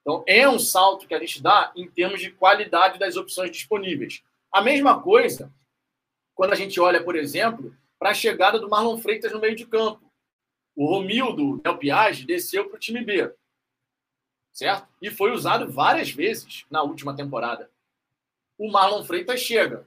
[0.00, 4.22] Então é um salto que a gente dá em termos de qualidade das opções disponíveis.
[4.52, 5.52] A mesma coisa
[6.34, 9.66] quando a gente olha, por exemplo, para a chegada do Marlon Freitas no meio de
[9.66, 10.10] campo.
[10.74, 13.30] O Romildo Del Piage desceu para o time B,
[14.52, 14.88] certo?
[15.02, 17.70] E foi usado várias vezes na última temporada.
[18.56, 19.86] O Marlon Freitas chega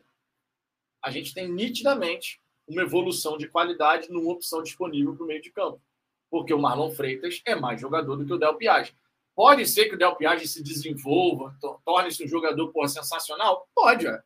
[1.03, 5.51] a gente tem nitidamente uma evolução de qualidade numa opção disponível para o meio de
[5.51, 5.81] campo.
[6.29, 8.95] Porque o Marlon Freitas é mais jogador do que o Del Piage.
[9.35, 13.67] Pode ser que o Del Piage se desenvolva, torne-se um jogador porra, sensacional?
[13.73, 14.21] Pode, é.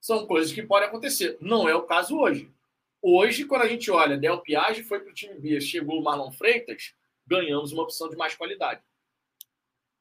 [0.00, 1.36] São coisas que podem acontecer.
[1.40, 2.52] Não é o caso hoje.
[3.02, 6.30] Hoje, quando a gente olha, Del Piage foi para o time B, chegou o Marlon
[6.30, 6.94] Freitas,
[7.26, 8.82] ganhamos uma opção de mais qualidade.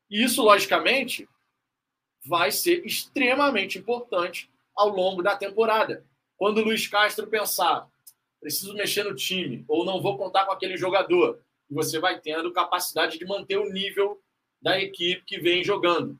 [0.09, 1.29] E isso, logicamente,
[2.25, 6.05] vai ser extremamente importante ao longo da temporada.
[6.39, 7.85] Quando o Luiz Castro pensar,
[8.39, 13.19] preciso mexer no time, ou não vou contar com aquele jogador, você vai tendo capacidade
[13.19, 14.21] de manter o nível
[14.61, 16.17] da equipe que vem jogando.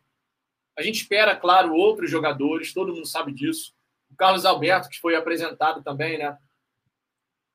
[0.78, 3.74] A gente espera, claro, outros jogadores, todo mundo sabe disso.
[4.12, 6.38] O Carlos Alberto, que foi apresentado também, né?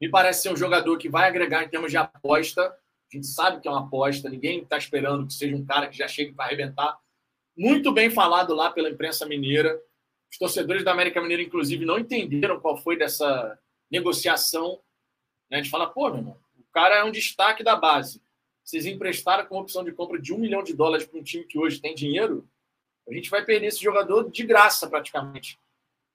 [0.00, 2.62] Me parece ser um jogador que vai agregar em termos de aposta.
[2.62, 5.98] A gente sabe que é uma aposta, ninguém está esperando que seja um cara que
[5.98, 6.98] já chegue para arrebentar.
[7.54, 9.78] Muito bem falado lá pela imprensa mineira.
[10.34, 13.56] Os torcedores da América Mineira, inclusive, não entenderam qual foi dessa
[13.88, 14.80] negociação.
[15.48, 15.58] Né?
[15.58, 18.20] A gente fala, pô, meu irmão, o cara é um destaque da base.
[18.64, 21.56] Vocês emprestaram com opção de compra de um milhão de dólares para um time que
[21.56, 22.48] hoje tem dinheiro,
[23.08, 25.56] a gente vai perder esse jogador de graça, praticamente.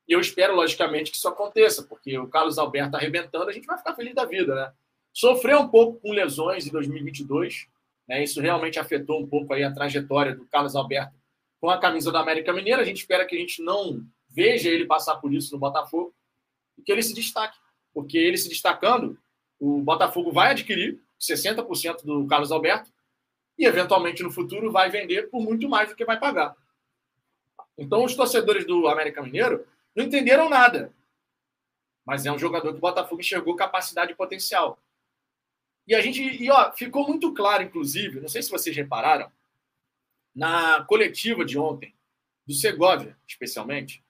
[0.06, 3.78] E eu espero, logicamente, que isso aconteça, porque o Carlos Alberto arrebentando, a gente vai
[3.78, 4.74] ficar feliz da vida, né?
[5.14, 7.68] Sofreu um pouco com lesões em 2022,
[8.06, 8.22] né?
[8.22, 11.19] Isso realmente afetou um pouco aí a trajetória do Carlos Alberto
[11.60, 12.82] com a camisa da América Mineira.
[12.82, 16.14] A gente espera que a gente não veja ele passar por isso no Botafogo
[16.78, 17.58] e que ele se destaque,
[17.94, 19.18] porque ele se destacando,
[19.60, 22.92] o Botafogo vai adquirir 60% do Carlos Alberto
[23.58, 26.56] e, eventualmente, no futuro, vai vender por muito mais do que vai pagar.
[27.78, 30.94] Então, os torcedores do América Mineiro não entenderam nada.
[32.06, 34.80] Mas é um jogador que o Botafogo enxergou capacidade e potencial.
[35.86, 39.30] E a gente, e ó, ficou muito claro, inclusive, não sei se vocês repararam,
[40.40, 41.94] na coletiva de ontem,
[42.48, 44.02] do Segovia, especialmente,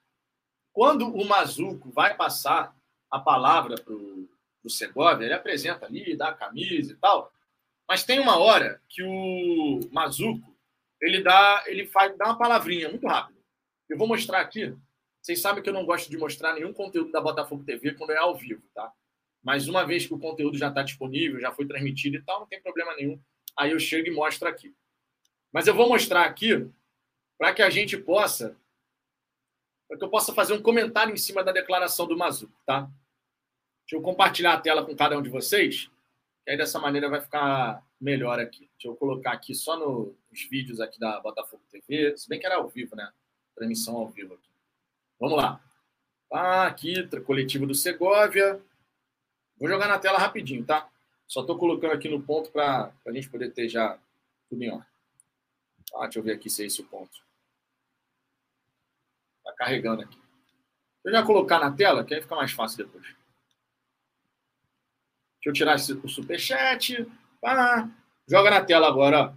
[0.72, 2.72] quando o Mazuco vai passar
[3.10, 7.32] a palavra para o Segovia, ele apresenta ali, dá a camisa e tal,
[7.88, 10.56] mas tem uma hora que o Mazuco
[11.02, 13.40] ele dá, ele faz, dá uma palavrinha muito rápido.
[13.88, 14.72] Eu vou mostrar aqui.
[15.20, 18.18] Vocês sabem que eu não gosto de mostrar nenhum conteúdo da Botafogo TV quando é
[18.18, 18.92] ao vivo, tá?
[19.42, 22.46] Mas uma vez que o conteúdo já está disponível, já foi transmitido e tal, não
[22.46, 23.20] tem problema nenhum.
[23.58, 24.72] Aí eu chego e mostro aqui.
[25.52, 26.70] Mas eu vou mostrar aqui
[27.38, 28.56] para que a gente possa
[29.88, 32.88] para que eu possa fazer um comentário em cima da declaração do Mazuco, tá?
[33.82, 35.90] Deixa eu compartilhar a tela com cada um de vocês,
[36.44, 38.70] que aí dessa maneira vai ficar melhor aqui.
[38.74, 40.14] Deixa eu colocar aqui só nos
[40.48, 43.12] vídeos aqui da Botafogo TV, se bem que era ao vivo, né?
[43.56, 44.48] Transmissão ao vivo aqui.
[45.18, 45.60] Vamos lá.
[46.32, 48.62] Ah, aqui, coletivo do Segovia.
[49.58, 50.88] Vou jogar na tela rapidinho, tá?
[51.26, 53.98] Só estou colocando aqui no ponto para a gente poder ter já
[54.48, 54.89] tudo em ordem.
[55.94, 57.18] Ah, deixa eu ver aqui se é esse o ponto.
[59.38, 60.16] Está carregando aqui.
[60.16, 63.04] Deixa eu já colocar na tela, que aí fica mais fácil depois.
[63.04, 63.16] Deixa
[65.46, 67.06] eu tirar esse, o superchat.
[67.44, 67.88] Ah,
[68.28, 69.36] joga na tela agora.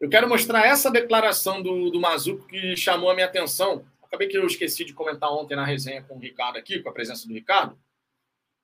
[0.00, 3.84] Eu quero mostrar essa declaração do, do Mazuco que chamou a minha atenção.
[4.02, 6.92] Acabei que eu esqueci de comentar ontem na resenha com o Ricardo aqui, com a
[6.92, 7.78] presença do Ricardo.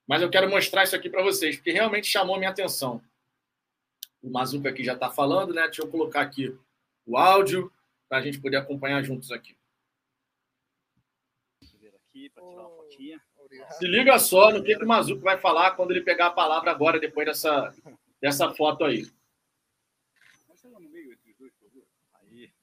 [0.07, 3.03] Mas eu quero mostrar isso aqui para vocês, porque realmente chamou a minha atenção.
[4.23, 5.65] O Mazuco aqui já está falando, né?
[5.65, 6.57] Deixa eu colocar aqui
[7.07, 7.73] o áudio
[8.09, 9.57] para a gente poder acompanhar juntos aqui.
[13.79, 16.71] Se liga só no que, que o Mazuco vai falar quando ele pegar a palavra
[16.71, 17.75] agora, depois dessa,
[18.21, 19.07] dessa foto aí.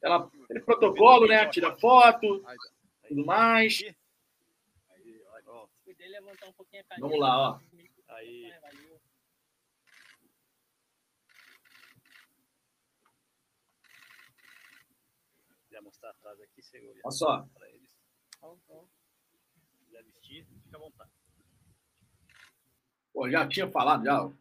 [0.02, 1.48] Ela, ele protocolo, né?
[1.48, 2.44] Tira foto,
[3.08, 3.84] tudo mais.
[7.00, 7.60] Vamos lá, ó.
[8.10, 8.52] Aí.
[16.10, 16.62] Atrás aqui,
[17.04, 17.48] Olha só.
[17.54, 17.90] Para eles.
[17.92, 21.12] Se quiser vestir, fica à vontade.
[23.14, 24.32] Pô, já tinha falado já.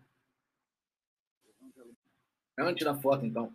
[2.59, 3.55] Antes da foto, então.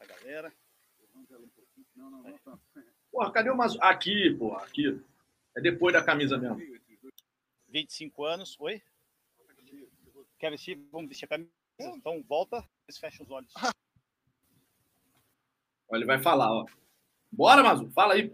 [0.00, 0.52] A galera.
[1.94, 2.60] Não, não, não.
[3.10, 3.78] Porra, cadê o Mazu?
[3.82, 5.00] Aqui, porra, aqui.
[5.56, 6.58] É depois da camisa mesmo.
[7.68, 8.82] 25 anos, oi?
[10.38, 10.76] Quer vestir?
[10.90, 11.50] Vamos vestir a camisa.
[11.80, 12.64] Então volta,
[12.98, 13.52] fecha os olhos.
[15.88, 16.64] Olha, ele vai falar, ó.
[17.32, 18.32] Bora, Mazu, fala aí.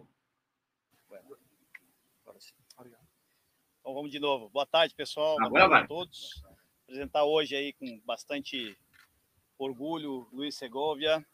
[3.80, 4.48] Então vamos de novo.
[4.50, 5.36] Boa tarde, pessoal.
[5.40, 5.82] Agora Boa tarde vai.
[5.84, 6.42] a todos.
[6.82, 8.76] Apresentar hoje aí com bastante
[9.58, 11.24] orgulho Luiz Segovia,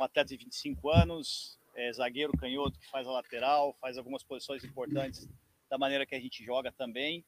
[0.00, 4.64] um atleta de 25 anos, é, zagueiro canhoto que faz a lateral, faz algumas posições
[4.64, 5.28] importantes
[5.68, 7.24] da maneira que a gente joga também.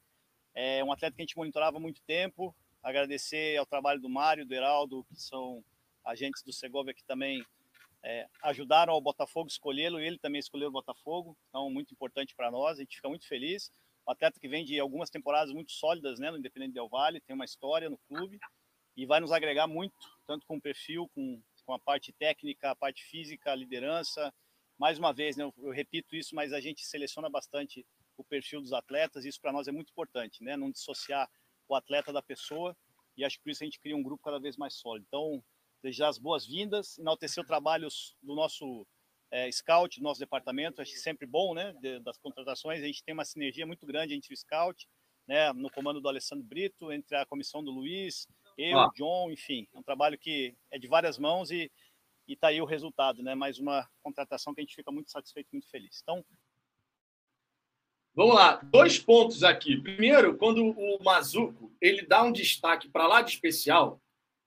[0.53, 2.55] É um atleta que a gente monitorava há muito tempo.
[2.85, 5.65] Agradecer ao trabalho do Mário, do Heraldo, que são
[6.05, 7.43] agentes do Segovia que também
[8.03, 11.35] é, ajudaram ao Botafogo escolhê-lo e ele também escolheu o Botafogo.
[11.49, 12.77] Então, muito importante para nós.
[12.77, 13.71] A gente fica muito feliz.
[14.07, 17.35] Um atleta que vem de algumas temporadas muito sólidas né, no Independente Del Vale, tem
[17.35, 18.39] uma história no clube
[18.95, 19.95] e vai nos agregar muito,
[20.27, 24.31] tanto com o perfil, com, com a parte técnica, a parte física, a liderança.
[24.77, 27.83] Mais uma vez, né, eu, eu repito isso, mas a gente seleciona bastante
[28.15, 30.55] o perfil dos atletas, isso para nós é muito importante, né?
[30.55, 31.27] Não dissociar
[31.67, 32.75] o atleta da pessoa,
[33.17, 35.05] e acho que por isso a gente cria um grupo cada vez mais sólido.
[35.07, 35.43] Então,
[35.81, 37.87] desejar as boas-vindas, enaltecer o trabalho
[38.21, 38.85] do nosso
[39.31, 41.73] é, scout, do nosso departamento, acho que sempre bom, né?
[41.79, 44.87] De, das contratações, a gente tem uma sinergia muito grande entre o scout,
[45.27, 45.51] né?
[45.53, 48.91] No comando do Alessandro Brito, entre a comissão do Luiz, eu, ah.
[48.95, 51.71] John, enfim, é um trabalho que é de várias mãos e
[52.27, 53.35] e tá aí o resultado, né?
[53.35, 55.99] Mais uma contratação que a gente fica muito satisfeito, muito feliz.
[56.01, 56.25] Então,
[58.15, 59.75] Vamos lá, dois pontos aqui.
[59.75, 64.01] Primeiro, quando o Mazuco ele dá um destaque para lá de especial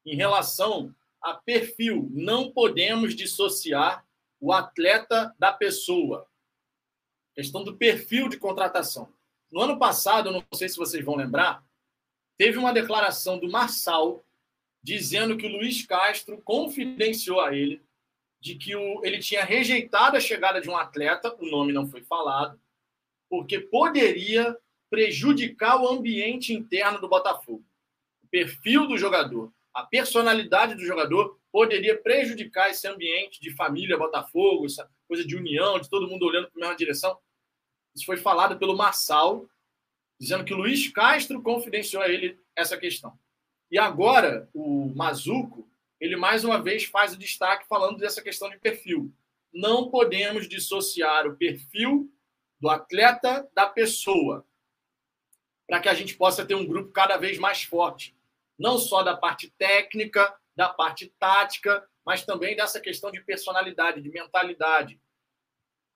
[0.06, 4.06] em relação a perfil, não podemos dissociar
[4.40, 6.26] o atleta da pessoa.
[7.34, 9.12] questão do perfil de contratação.
[9.52, 11.62] No ano passado, não sei se vocês vão lembrar,
[12.38, 14.24] teve uma declaração do Marçal
[14.82, 17.82] dizendo que o Luiz Castro confidenciou a ele
[18.40, 22.02] de que o, ele tinha rejeitado a chegada de um atleta, o nome não foi
[22.02, 22.58] falado,
[23.28, 24.56] porque poderia
[24.90, 27.64] prejudicar o ambiente interno do Botafogo.
[28.22, 34.66] O perfil do jogador, a personalidade do jogador poderia prejudicar esse ambiente de família Botafogo,
[34.66, 37.18] essa coisa de união, de todo mundo olhando para a mesma direção.
[37.94, 39.48] Isso foi falado pelo Marçal,
[40.20, 43.18] dizendo que Luiz Castro confidenciou a ele essa questão.
[43.70, 45.68] E agora, o Mazuco,
[46.00, 49.12] ele mais uma vez faz o destaque falando dessa questão de perfil.
[49.52, 52.10] Não podemos dissociar o perfil
[52.60, 54.44] do atleta da pessoa,
[55.66, 58.16] para que a gente possa ter um grupo cada vez mais forte,
[58.58, 64.08] não só da parte técnica, da parte tática, mas também dessa questão de personalidade, de
[64.08, 65.00] mentalidade.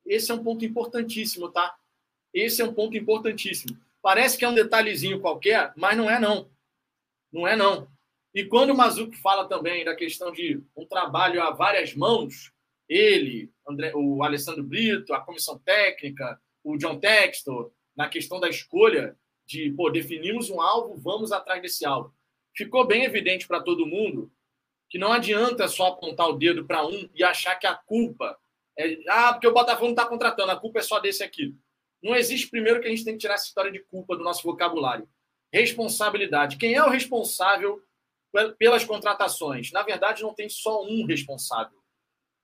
[0.05, 1.77] Esse é um ponto importantíssimo, tá?
[2.33, 3.79] Esse é um ponto importantíssimo.
[4.01, 6.51] Parece que é um detalhezinho qualquer, mas não é não.
[7.33, 7.89] Não é não.
[8.35, 12.53] E quando o Mazuco fala também da questão de um trabalho a várias mãos,
[12.89, 19.17] ele, André, o Alessandro Brito, a comissão técnica, o John Textor, na questão da escolha
[19.47, 22.15] de, pô, definimos um alvo, vamos atrás desse alvo.
[22.57, 24.33] Ficou bem evidente para todo mundo
[24.89, 28.39] que não adianta só apontar o dedo para um e achar que a culpa
[28.79, 28.99] é.
[29.09, 31.57] Ah, porque o Botafogo não está contratando, a culpa é só desse aqui.
[32.03, 34.43] Não existe, primeiro, que a gente tem que tirar essa história de culpa do nosso
[34.43, 35.09] vocabulário.
[35.53, 36.57] Responsabilidade.
[36.57, 37.83] Quem é o responsável
[38.59, 39.71] pelas contratações?
[39.71, 41.79] Na verdade, não tem só um responsável.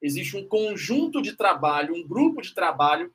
[0.00, 3.12] Existe um conjunto de trabalho, um grupo de trabalho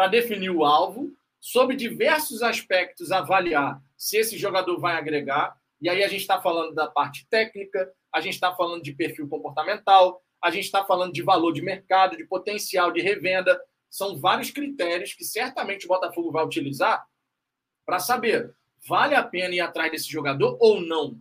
[0.00, 5.54] para definir o alvo, sob diversos aspectos, avaliar se esse jogador vai agregar.
[5.78, 9.28] E aí a gente está falando da parte técnica, a gente está falando de perfil
[9.28, 13.60] comportamental, a gente está falando de valor de mercado, de potencial de revenda.
[13.90, 17.06] São vários critérios que certamente o Botafogo vai utilizar
[17.84, 18.54] para saber
[18.88, 21.20] vale a pena ir atrás desse jogador ou não.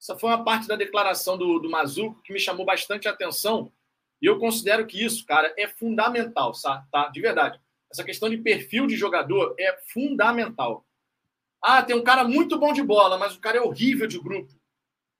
[0.00, 3.72] Essa foi uma parte da declaração do, do Mazuco que me chamou bastante atenção.
[4.22, 6.52] E eu considero que isso, cara, é fundamental,
[6.92, 7.08] tá?
[7.08, 7.60] De verdade.
[7.92, 10.86] Essa questão de perfil de jogador é fundamental.
[11.62, 14.60] Ah, tem um cara muito bom de bola, mas o cara é horrível de grupo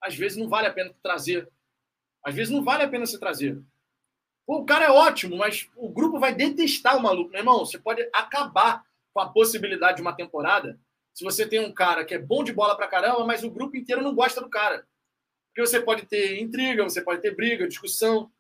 [0.01, 1.49] às vezes não vale a pena trazer.
[2.25, 3.61] Às vezes não vale a pena se trazer.
[4.47, 7.31] Pô, o cara é ótimo, mas o grupo vai detestar o maluco.
[7.31, 10.81] Meu irmão, você pode acabar com a possibilidade de uma temporada
[11.13, 13.77] se você tem um cara que é bom de bola pra caramba, mas o grupo
[13.77, 14.87] inteiro não gosta do cara.
[15.49, 18.31] Porque você pode ter intriga, você pode ter briga, discussão.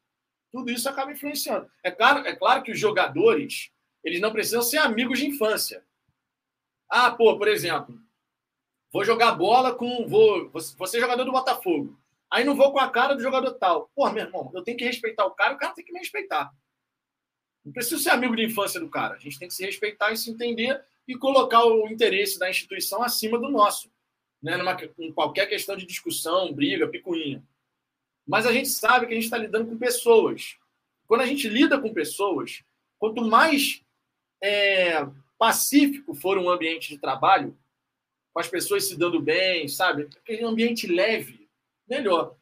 [0.52, 1.70] Tudo isso acaba influenciando.
[1.84, 3.70] É claro, é claro que os jogadores
[4.04, 5.84] eles não precisam ser amigos de infância.
[6.88, 8.00] Ah, pô, por exemplo,
[8.92, 10.06] Vou jogar bola com.
[10.08, 11.96] Vou, vou ser jogador do Botafogo.
[12.30, 13.90] Aí não vou com a cara do jogador tal.
[13.94, 16.50] Pô, meu irmão, eu tenho que respeitar o cara, o cara tem que me respeitar.
[17.64, 19.14] Não preciso ser amigo de infância do cara.
[19.14, 23.02] A gente tem que se respeitar e se entender e colocar o interesse da instituição
[23.02, 23.92] acima do nosso.
[24.42, 24.56] Né?
[24.56, 27.44] Numa, em qualquer questão de discussão, briga, picuinha.
[28.26, 30.56] Mas a gente sabe que a gente está lidando com pessoas.
[31.06, 32.62] Quando a gente lida com pessoas,
[32.98, 33.82] quanto mais
[34.42, 35.06] é,
[35.38, 37.56] pacífico for um ambiente de trabalho,
[38.32, 40.08] com as pessoas se dando bem, sabe?
[40.16, 41.48] Aquele ambiente leve,
[41.88, 42.36] melhor.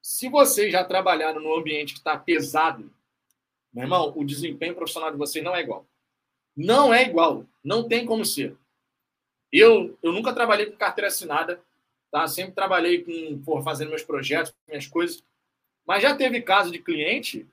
[0.00, 2.92] Se vocês já trabalharam num ambiente que está pesado,
[3.72, 5.86] meu irmão, o desempenho profissional de vocês não é igual.
[6.56, 7.46] Não é igual.
[7.62, 8.56] Não tem como ser.
[9.50, 11.60] Eu, eu nunca trabalhei com carteira assinada,
[12.10, 12.26] tá?
[12.28, 15.22] Sempre trabalhei com, por, fazendo meus projetos, minhas coisas.
[15.86, 17.46] Mas já teve caso de cliente,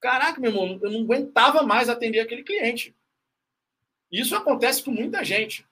[0.00, 2.95] caraca, meu irmão, eu não aguentava mais atender aquele cliente.
[4.10, 5.66] Isso acontece com muita gente.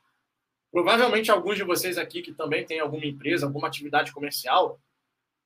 [0.70, 4.80] Provavelmente alguns de vocês aqui que também têm alguma empresa, alguma atividade comercial,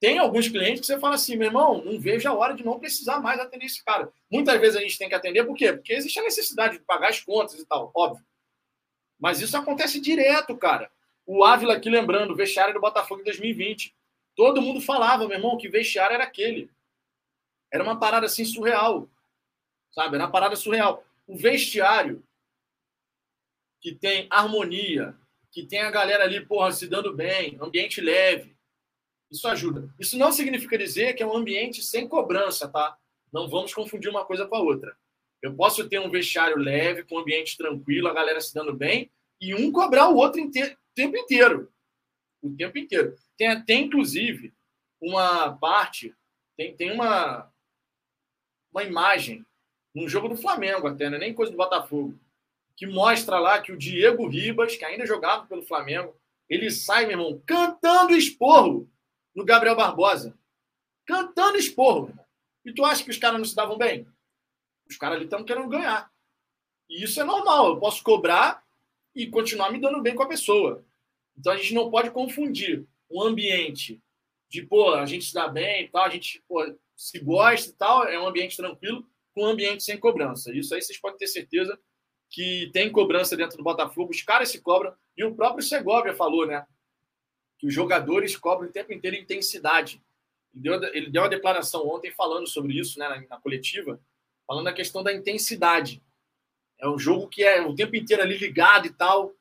[0.00, 2.78] tem alguns clientes que você fala assim, meu irmão, não vejo a hora de não
[2.78, 4.12] precisar mais atender esse cara.
[4.30, 5.72] Muitas vezes a gente tem que atender, por quê?
[5.72, 8.24] Porque existe a necessidade de pagar as contas e tal, óbvio.
[9.18, 10.90] Mas isso acontece direto, cara.
[11.26, 13.94] O Ávila aqui lembrando, vestiário do Botafogo em 2020.
[14.36, 16.70] Todo mundo falava, meu irmão, que vestiário era aquele.
[17.72, 19.08] Era uma parada assim surreal.
[19.90, 20.14] Sabe?
[20.14, 21.04] Era uma parada surreal.
[21.26, 22.22] O vestiário
[23.80, 25.14] que tem harmonia,
[25.50, 28.56] que tem a galera ali, porra, se dando bem, ambiente leve.
[29.30, 29.92] Isso ajuda.
[29.98, 32.96] Isso não significa dizer que é um ambiente sem cobrança, tá?
[33.32, 34.96] Não vamos confundir uma coisa com a outra.
[35.42, 39.10] Eu posso ter um vestiário leve, com um ambiente tranquilo, a galera se dando bem,
[39.40, 40.50] e um cobrar o outro o
[40.94, 41.72] tempo inteiro.
[42.42, 43.16] O tempo inteiro.
[43.36, 44.52] Tem até, inclusive,
[45.00, 46.14] uma parte,
[46.56, 47.52] tem, tem uma,
[48.72, 49.44] uma imagem,
[49.94, 51.18] num jogo do Flamengo até, né?
[51.18, 52.18] nem coisa do Botafogo
[52.78, 56.16] que mostra lá que o Diego Ribas, que ainda jogava pelo Flamengo,
[56.48, 58.88] ele sai, meu irmão, cantando esporro
[59.34, 60.38] no Gabriel Barbosa.
[61.04, 62.16] Cantando esporro.
[62.64, 64.06] E tu acha que os caras não se davam bem?
[64.88, 66.08] Os caras ali estão querendo ganhar.
[66.88, 67.70] E isso é normal.
[67.70, 68.64] Eu posso cobrar
[69.12, 70.86] e continuar me dando bem com a pessoa.
[71.36, 74.00] Então a gente não pode confundir um ambiente
[74.48, 76.64] de, pô, a gente se dá bem e tal, a gente pô,
[76.94, 79.04] se gosta e tal, é um ambiente tranquilo,
[79.34, 80.54] com um ambiente sem cobrança.
[80.54, 81.76] Isso aí vocês podem ter certeza
[82.30, 86.46] que tem cobrança dentro do Botafogo, os caras se cobram, e o próprio Segovia falou,
[86.46, 86.66] né?
[87.58, 90.02] Que os jogadores cobram o tempo inteiro intensidade.
[90.54, 94.00] Ele deu, ele deu uma declaração ontem falando sobre isso, né, na, na coletiva,
[94.46, 96.02] falando da questão da intensidade.
[96.78, 99.34] É um jogo que é o tempo inteiro ali ligado e tal.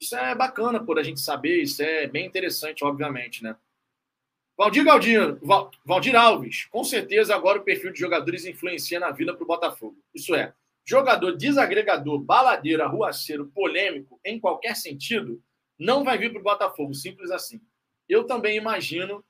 [0.00, 3.56] Isso é bacana por a gente saber, isso é bem interessante, obviamente, né?
[4.56, 5.38] Valdir Galdino,
[5.84, 9.98] Valdir Alves, com certeza agora o perfil de jogadores influencia na vida para o Botafogo.
[10.14, 10.54] Isso é,
[10.86, 15.42] jogador desagregador, baladeiro, arruaceiro, polêmico, em qualquer sentido,
[15.78, 17.60] não vai vir para o Botafogo, simples assim.
[18.08, 19.24] Eu também imagino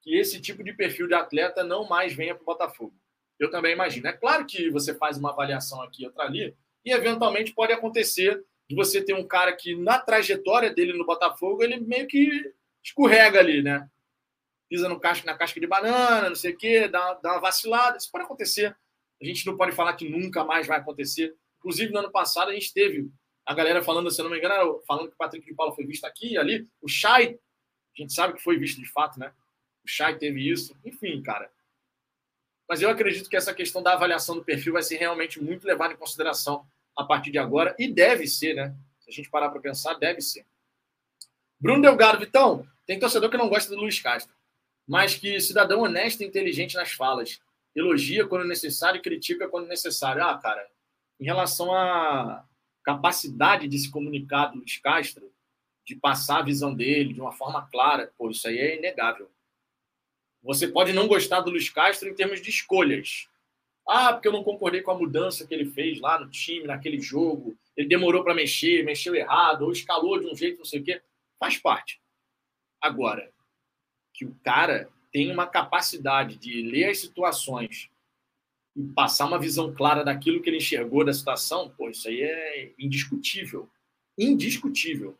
[0.00, 2.94] que esse tipo de perfil de atleta não mais venha para o Botafogo.
[3.38, 4.06] Eu também imagino.
[4.06, 8.74] É claro que você faz uma avaliação aqui outra ali, e eventualmente pode acontecer de
[8.74, 12.52] você ter um cara que, na trajetória dele no Botafogo, ele meio que
[12.82, 13.88] escorrega ali, né?
[14.68, 17.96] pisa no casco, na casca de banana, não sei o quê, dá, dá uma vacilada.
[17.96, 18.76] Isso pode acontecer.
[19.24, 21.34] A gente não pode falar que nunca mais vai acontecer.
[21.58, 23.10] Inclusive, no ano passado, a gente teve
[23.46, 26.04] a galera falando, se não me engano, falando que o Patrick de Paula foi visto
[26.04, 26.68] aqui e ali.
[26.82, 27.38] O Chay,
[27.96, 29.32] a gente sabe que foi visto de fato, né?
[29.84, 30.76] O Chay teve isso.
[30.84, 31.50] Enfim, cara.
[32.68, 35.94] Mas eu acredito que essa questão da avaliação do perfil vai ser realmente muito levada
[35.94, 36.66] em consideração
[36.96, 37.74] a partir de agora.
[37.78, 38.76] E deve ser, né?
[39.00, 40.46] Se a gente parar para pensar, deve ser.
[41.58, 44.34] Bruno Delgado, Vitão, tem torcedor que não gosta do Luiz Castro
[44.86, 47.40] mas que cidadão honesto e inteligente nas falas.
[47.74, 50.22] Elogia quando necessário e critica quando necessário.
[50.22, 50.66] Ah, cara,
[51.18, 52.44] em relação à
[52.84, 55.32] capacidade de se comunicar do Luiz Castro,
[55.84, 59.30] de passar a visão dele de uma forma clara, pô, isso aí é inegável.
[60.42, 63.28] Você pode não gostar do Luiz Castro em termos de escolhas.
[63.88, 67.00] Ah, porque eu não concordei com a mudança que ele fez lá no time, naquele
[67.00, 67.56] jogo.
[67.76, 71.02] Ele demorou para mexer, mexeu errado, ou escalou de um jeito, não sei o quê.
[71.38, 72.00] Faz parte.
[72.80, 73.30] Agora,
[74.12, 77.88] que o cara tem uma capacidade de ler as situações
[78.74, 82.72] e passar uma visão clara daquilo que ele enxergou da situação, pô, isso aí é
[82.76, 83.70] indiscutível.
[84.18, 85.16] Indiscutível.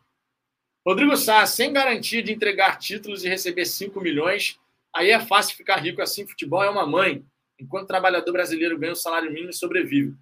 [0.85, 4.59] Rodrigo Sá, sem garantia de entregar títulos e receber 5 milhões,
[4.93, 6.27] aí é fácil ficar rico assim.
[6.27, 7.25] Futebol é uma mãe,
[7.57, 10.17] enquanto o trabalhador brasileiro ganha o salário mínimo e sobrevive.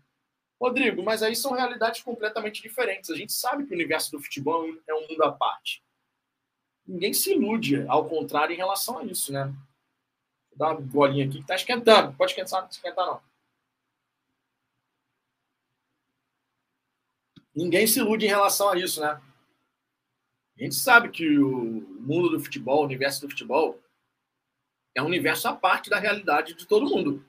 [0.60, 3.08] Rodrigo, mas aí são realidades completamente diferentes.
[3.08, 5.82] A gente sabe que o universo do futebol é um mundo à parte
[6.86, 9.44] ninguém se ilude, ao contrário, em relação a isso, né?
[10.50, 12.16] Vou dar uma golinha aqui que está esquentando.
[12.16, 13.22] Pode esquentar, esquentar não.
[17.54, 19.20] Ninguém se ilude em relação a isso, né?
[20.58, 23.80] A gente sabe que o mundo do futebol, o universo do futebol,
[24.94, 27.24] é um universo à parte da realidade de todo mundo.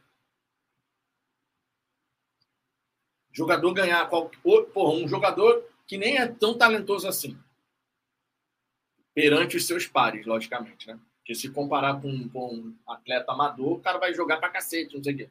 [3.31, 4.07] Jogador ganhar.
[4.09, 7.42] Porra, um jogador que nem é tão talentoso assim
[9.13, 10.99] perante os seus pares, logicamente, né?
[11.17, 15.03] Porque se comparar com, com um atleta amador, o cara vai jogar pra cacete, não
[15.03, 15.29] sei o quê.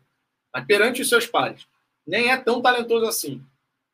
[0.53, 1.67] Mas perante os seus pares,
[2.07, 3.45] nem é tão talentoso assim.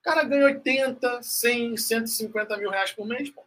[0.00, 3.44] O cara ganha 80, 100, 150 mil reais por mês, pô.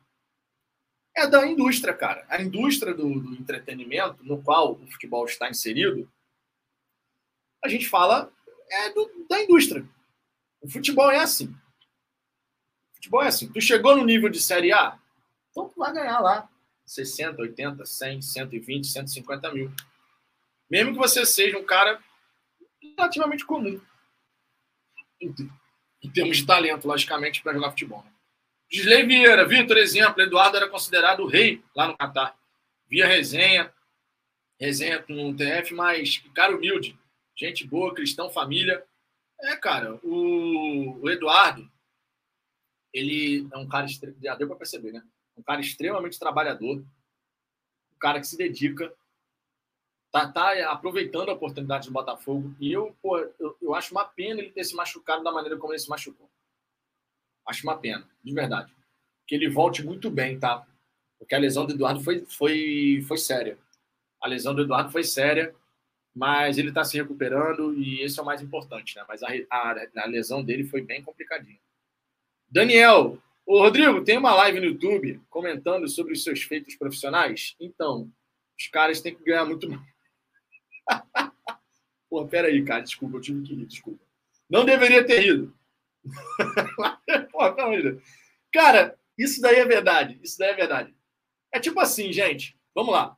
[1.16, 2.26] É da indústria, cara.
[2.30, 6.10] A indústria do, do entretenimento, no qual o futebol está inserido,
[7.64, 8.32] a gente fala
[8.70, 9.86] é do, da indústria.
[10.62, 11.48] O futebol é assim.
[12.92, 13.52] O futebol é assim.
[13.52, 15.01] Tu chegou no nível de Série A,
[15.52, 16.49] então, tu vai ganhar lá
[16.86, 19.72] 60, 80, 100, 120, 150 mil.
[20.70, 22.02] Mesmo que você seja um cara
[22.82, 23.80] relativamente comum.
[25.22, 28.04] Em termos de talento, logicamente, para jogar futebol.
[28.04, 28.12] Né?
[28.72, 32.38] Gisley Vieira, Vitor, exemplo, Eduardo era considerado o rei lá no Catar.
[32.88, 33.72] Via resenha,
[34.60, 36.97] resenha com o TF, mas cara humilde,
[37.36, 38.84] gente boa, cristão, família.
[39.41, 41.70] É, cara, o, o Eduardo,
[42.93, 45.04] ele é um cara, já deu para perceber, né?
[45.38, 48.93] Um cara extremamente trabalhador, um cara que se dedica,
[50.11, 52.53] tá, tá aproveitando a oportunidade do Botafogo.
[52.59, 55.73] E eu, pô, eu, eu acho uma pena ele ter se machucado da maneira como
[55.73, 56.29] ele se machucou.
[57.47, 58.73] Acho uma pena, de verdade.
[59.25, 60.65] Que ele volte muito bem, tá?
[61.17, 63.57] Porque a lesão do Eduardo foi, foi, foi séria.
[64.19, 65.55] A lesão do Eduardo foi séria,
[66.13, 69.05] mas ele está se recuperando e esse é o mais importante, né?
[69.07, 71.59] Mas a, a, a lesão dele foi bem complicadinha.
[72.49, 77.56] Daniel, Ô, Rodrigo, tem uma live no YouTube comentando sobre os seus feitos profissionais?
[77.60, 78.12] Então,
[78.58, 79.82] os caras têm que ganhar muito mais.
[82.10, 84.04] Pô, peraí, cara, desculpa, eu tive que rir, desculpa.
[84.50, 85.56] Não deveria ter rido.
[87.32, 88.02] Pô, pelo
[88.52, 90.20] Cara, isso daí é verdade.
[90.22, 90.96] Isso daí é verdade.
[91.52, 92.58] É tipo assim, gente.
[92.74, 93.18] Vamos lá.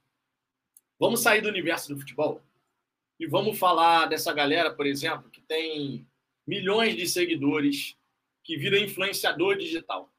[0.99, 2.41] Vamos sair do universo do futebol
[3.19, 6.07] e vamos falar dessa galera, por exemplo, que tem
[6.45, 7.95] milhões de seguidores
[8.43, 10.11] que vira influenciador digital,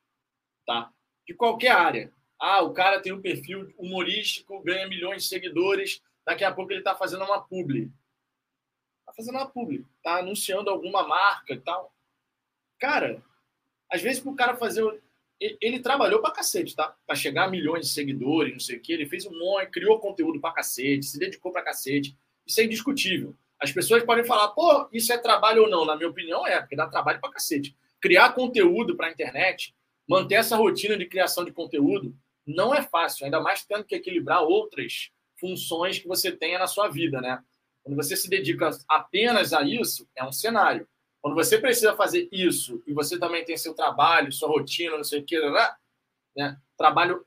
[0.67, 0.93] tá?
[1.27, 2.13] De qualquer área.
[2.39, 6.81] Ah, o cara tem um perfil humorístico, ganha milhões de seguidores, daqui a pouco ele
[6.81, 7.93] está fazendo uma publi.
[9.01, 11.95] Está fazendo uma publi, está anunciando alguma marca e tal.
[12.79, 13.23] Cara,
[13.91, 15.03] às vezes para o cara fazer.
[15.41, 16.97] Ele trabalhou para cacete, tá?
[17.07, 18.93] Para chegar a milhões de seguidores, não sei o quê.
[18.93, 22.17] Ele fez um monte, criou conteúdo para cacete, se dedicou para cacete.
[22.47, 23.37] Isso é indiscutível.
[23.59, 25.85] As pessoas podem falar, pô, isso é trabalho ou não?
[25.85, 27.77] Na minha opinião, é, porque dá trabalho para cacete.
[28.05, 29.75] Criar conteúdo para a internet,
[30.07, 32.15] manter essa rotina de criação de conteúdo,
[32.47, 36.89] não é fácil, ainda mais tendo que equilibrar outras funções que você tenha na sua
[36.89, 37.43] vida, né?
[37.83, 40.87] Quando você se dedica apenas a isso, é um cenário.
[41.23, 45.21] Quando você precisa fazer isso e você também tem seu trabalho, sua rotina, não sei
[45.21, 45.41] o que,
[46.37, 46.59] né?
[46.77, 47.25] trabalho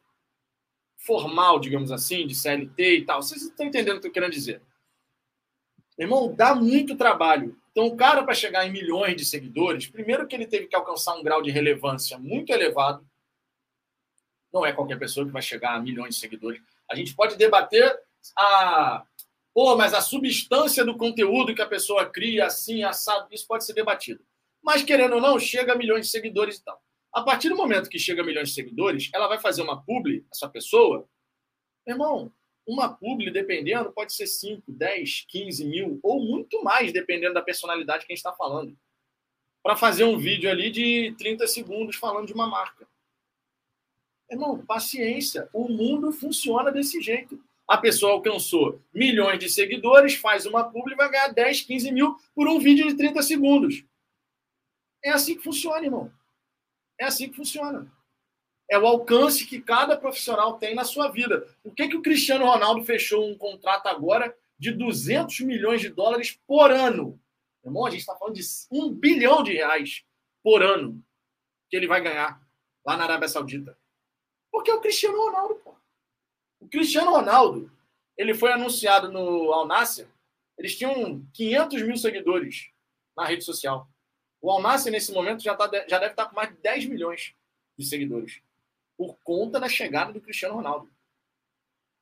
[1.00, 4.62] formal, digamos assim, de CLT e tal, vocês estão entendendo o que eu quero dizer.
[5.98, 7.60] Irmão, dá muito trabalho.
[7.78, 11.14] Então, o cara, para chegar em milhões de seguidores, primeiro que ele teve que alcançar
[11.14, 13.08] um grau de relevância muito elevado,
[14.52, 16.60] não é qualquer pessoa que vai chegar a milhões de seguidores.
[16.90, 17.96] A gente pode debater
[18.36, 19.06] a.
[19.54, 23.74] Pô, mas a substância do conteúdo que a pessoa cria, assim, assado, isso pode ser
[23.74, 24.26] debatido.
[24.60, 26.82] Mas, querendo ou não, chega a milhões de seguidores e tal.
[27.14, 30.26] A partir do momento que chega a milhões de seguidores, ela vai fazer uma publi,
[30.34, 31.08] essa pessoa.
[31.86, 32.34] Irmão,
[32.68, 38.06] uma publi, dependendo, pode ser 5, 10, 15 mil, ou muito mais, dependendo da personalidade
[38.06, 38.78] que a gente está falando.
[39.64, 42.86] Para fazer um vídeo ali de 30 segundos falando de uma marca.
[44.30, 45.50] Irmão, paciência.
[45.54, 47.42] O mundo funciona desse jeito.
[47.66, 52.48] A pessoa alcançou milhões de seguidores, faz uma publi vai ganhar 10, 15 mil por
[52.48, 53.84] um vídeo de 30 segundos.
[55.04, 56.12] É assim que funciona, irmão.
[57.00, 57.90] É assim que funciona.
[58.70, 61.48] É o alcance que cada profissional tem na sua vida.
[61.64, 66.40] Por que, que o Cristiano Ronaldo fechou um contrato agora de 200 milhões de dólares
[66.46, 67.20] por ano?
[67.64, 70.04] Irmão, a gente está falando de um bilhão de reais
[70.44, 71.04] por ano
[71.70, 72.42] que ele vai ganhar
[72.86, 73.78] lá na Arábia Saudita.
[74.52, 75.76] Porque é o Cristiano Ronaldo, pô.
[76.60, 77.72] O Cristiano Ronaldo,
[78.18, 80.08] ele foi anunciado no Al Nassr,
[80.58, 82.72] eles tinham 500 mil seguidores
[83.16, 83.88] na rede social.
[84.42, 87.36] O Al Nassr, nesse momento, já, tá, já deve estar com mais de 10 milhões
[87.78, 88.42] de seguidores.
[88.98, 90.92] Por conta da chegada do Cristiano Ronaldo.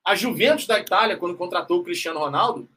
[0.04, 2.68] A Juventus da Itália, quando contratou o Cristiano Ronaldo,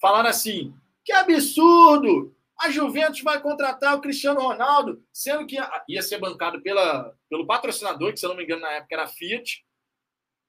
[0.00, 2.34] falaram assim: que absurdo!
[2.58, 5.56] A Juventus vai contratar o Cristiano Ronaldo, sendo que
[5.88, 9.08] ia ser bancado pela, pelo patrocinador, que se eu não me engano na época era
[9.08, 9.64] Fiat.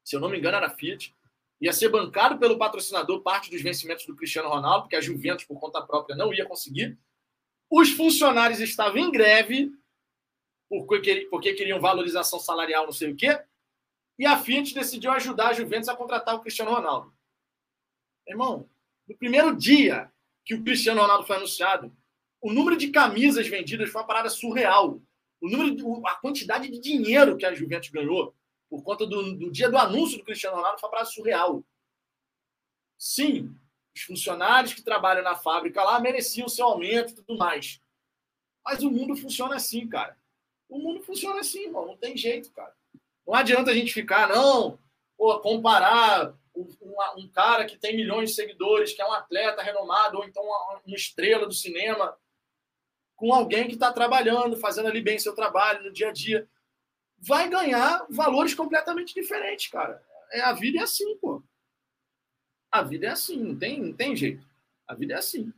[0.03, 1.13] Se eu não me engano era Fiat.
[1.59, 5.59] Ia ser bancado pelo patrocinador parte dos vencimentos do Cristiano Ronaldo, porque a Juventus, por
[5.59, 6.97] conta própria, não ia conseguir.
[7.69, 9.71] Os funcionários estavam em greve,
[10.69, 13.41] porque, porque queriam valorização salarial, não sei o quê.
[14.17, 17.13] E a Fiat decidiu ajudar a Juventus a contratar o Cristiano Ronaldo.
[18.27, 18.69] Irmão,
[19.07, 20.11] no primeiro dia
[20.43, 21.95] que o Cristiano Ronaldo foi anunciado,
[22.41, 25.01] o número de camisas vendidas foi uma parada surreal.
[25.41, 28.35] O número, a quantidade de dinheiro que a Juventus ganhou
[28.69, 31.63] por conta do, do dia do anúncio do Cristiano Ronaldo foi uma parada surreal.
[32.97, 33.55] Sim,
[33.95, 37.79] os funcionários que trabalham na fábrica lá mereciam seu aumento e tudo mais.
[38.63, 40.17] Mas o mundo funciona assim, cara.
[40.75, 41.85] O mundo funciona assim, irmão.
[41.85, 42.75] Não tem jeito, cara.
[43.25, 44.77] Não adianta a gente ficar, não,
[45.17, 46.67] pô, comparar um,
[47.17, 50.81] um, cara que tem milhões de seguidores, que é um atleta renomado, ou então uma,
[50.85, 52.17] uma estrela do cinema,
[53.15, 56.47] com alguém que está trabalhando, fazendo ali bem seu trabalho no dia a dia,
[57.17, 60.03] vai ganhar valores completamente diferentes, cara.
[60.29, 61.41] É, a vida é assim, pô.
[62.69, 64.45] A vida é assim, não tem, não tem jeito.
[64.85, 65.53] A vida é assim.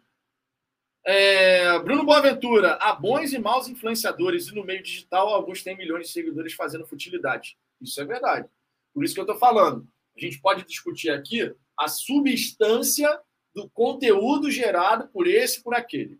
[1.09, 6.07] É, Bruno Boaventura, há bons e maus influenciadores e no meio digital alguns têm milhões
[6.07, 7.57] de seguidores fazendo futilidade.
[7.79, 8.49] Isso é verdade.
[8.93, 9.87] Por isso que eu estou falando.
[10.17, 13.21] A gente pode discutir aqui a substância
[13.55, 16.19] do conteúdo gerado por esse por aquele.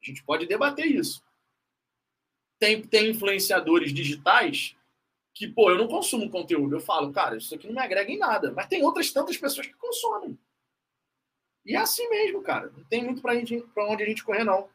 [0.00, 1.20] A gente pode debater isso.
[2.60, 4.76] Tem, tem influenciadores digitais
[5.34, 6.76] que, pô, eu não consumo conteúdo.
[6.76, 8.52] Eu falo, cara, isso aqui não me agrega em nada.
[8.52, 10.38] Mas tem outras tantas pessoas que consomem.
[11.64, 12.70] E é assim mesmo, cara.
[12.76, 14.68] Não tem muito para onde a gente correr, não.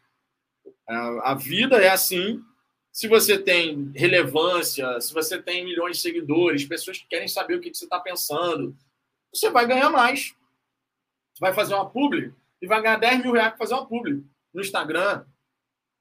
[0.88, 2.44] A vida é assim.
[2.92, 7.62] Se você tem relevância, se você tem milhões de seguidores, pessoas que querem saber o
[7.62, 8.76] que você está pensando,
[9.34, 10.36] você vai ganhar mais.
[11.34, 14.24] Você vai fazer uma publi e vai ganhar 10 mil reais para fazer uma publi
[14.54, 15.24] no Instagram,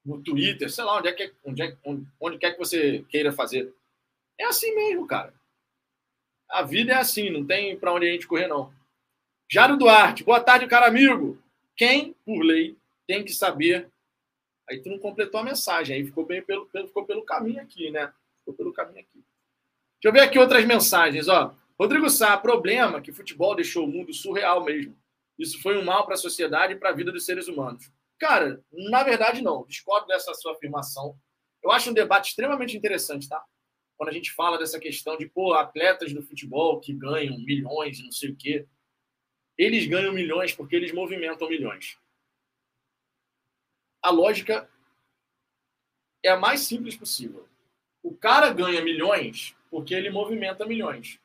[0.04, 3.30] no Twitter, sei lá, onde, é que, onde, é, onde, onde quer que você queira
[3.30, 3.72] fazer.
[4.38, 5.34] É assim mesmo, cara.
[6.48, 8.72] A vida é assim, não tem para onde a gente correr, não.
[9.50, 11.42] Jário Duarte, boa tarde, cara amigo.
[11.74, 12.76] Quem, por lei,
[13.06, 13.90] tem que saber.
[14.68, 18.12] Aí tu não completou a mensagem, aí ficou bem pelo, ficou pelo caminho aqui, né?
[18.40, 19.24] Ficou pelo caminho aqui.
[20.02, 21.56] Deixa eu ver aqui outras mensagens, ó.
[21.80, 24.94] Rodrigo Sá, problema que futebol deixou o mundo surreal mesmo.
[25.38, 27.90] Isso foi um mal para a sociedade e para a vida dos seres humanos.
[28.18, 29.64] Cara, na verdade, não.
[29.66, 31.18] Discordo dessa sua afirmação.
[31.62, 33.42] Eu acho um debate extremamente interessante, tá?
[33.96, 38.12] Quando a gente fala dessa questão de, pô, atletas do futebol que ganham milhões, não
[38.12, 38.66] sei o quê.
[39.58, 41.98] Eles ganham milhões porque eles movimentam milhões.
[44.00, 44.70] A lógica
[46.22, 47.46] é a mais simples possível.
[48.02, 51.20] O cara ganha milhões porque ele movimenta milhões.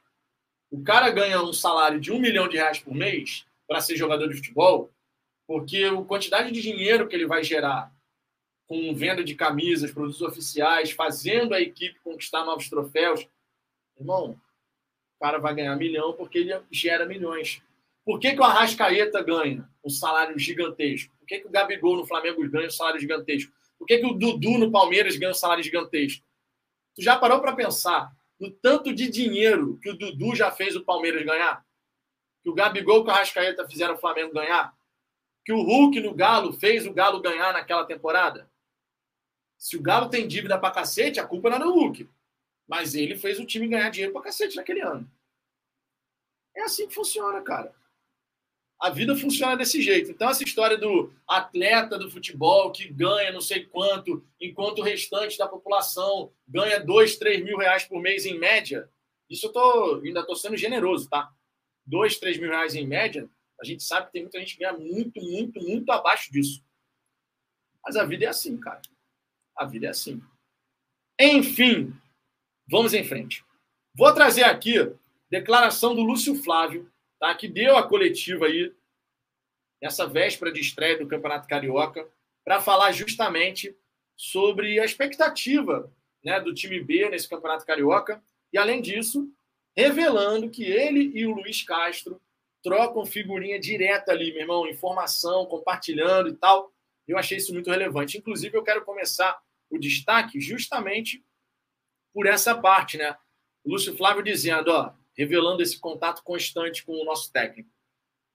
[0.71, 4.27] O cara ganha um salário de um milhão de reais por mês para ser jogador
[4.27, 4.91] de futebol
[5.47, 7.93] porque a quantidade de dinheiro que ele vai gerar
[8.65, 13.27] com venda de camisas, produtos oficiais, fazendo a equipe conquistar novos troféus,
[13.99, 14.31] irmão,
[15.15, 17.61] o cara vai ganhar milhão porque ele gera milhões.
[18.05, 21.15] Por que, que o Arrascaeta ganha um salário gigantesco?
[21.17, 23.53] Por que, que o Gabigol no Flamengo ganha um salário gigantesco?
[23.79, 26.25] Por que, que o Dudu no Palmeiras ganha um salário gigantesco?
[26.95, 30.83] Tu já parou para pensar no tanto de dinheiro que o Dudu já fez o
[30.83, 31.65] Palmeiras ganhar?
[32.43, 34.75] Que o Gabigol e o Arrascaeta fizeram o Flamengo ganhar?
[35.45, 38.49] Que o Hulk no Galo fez o Galo ganhar naquela temporada?
[39.57, 42.09] Se o Galo tem dívida pra cacete, a culpa não é do Hulk.
[42.67, 45.09] Mas ele fez o time ganhar dinheiro pra cacete naquele ano.
[46.55, 47.73] É assim que funciona, cara.
[48.83, 50.11] A vida funciona desse jeito.
[50.11, 55.37] Então, essa história do atleta do futebol que ganha não sei quanto, enquanto o restante
[55.37, 58.89] da população ganha dois, três mil reais por mês em média,
[59.29, 61.31] isso eu tô, ainda estou sendo generoso, tá?
[61.85, 64.77] Dois, três mil reais em média, a gente sabe que tem muita gente que ganha
[64.77, 66.61] muito, muito, muito abaixo disso.
[67.85, 68.81] Mas a vida é assim, cara.
[69.55, 70.21] A vida é assim.
[71.17, 71.93] Enfim,
[72.67, 73.45] vamos em frente.
[73.95, 74.93] Vou trazer aqui
[75.29, 76.91] declaração do Lúcio Flávio,
[77.23, 77.33] tá?
[77.33, 78.73] que deu a coletiva aí,
[79.81, 82.05] nessa véspera de estreia do Campeonato Carioca,
[82.43, 83.73] para falar justamente
[84.17, 85.89] sobre a expectativa
[86.21, 88.21] né, do time B nesse Campeonato Carioca.
[88.51, 89.31] E, além disso,
[89.73, 92.21] revelando que ele e o Luiz Castro
[92.61, 96.73] trocam figurinha direta ali, meu irmão, informação, compartilhando e tal.
[97.07, 98.17] Eu achei isso muito relevante.
[98.17, 101.23] Inclusive, eu quero começar o destaque justamente
[102.13, 103.15] por essa parte, né?
[103.63, 107.69] O Lúcio Flávio dizendo, ó, revelando esse contato constante com o nosso técnico.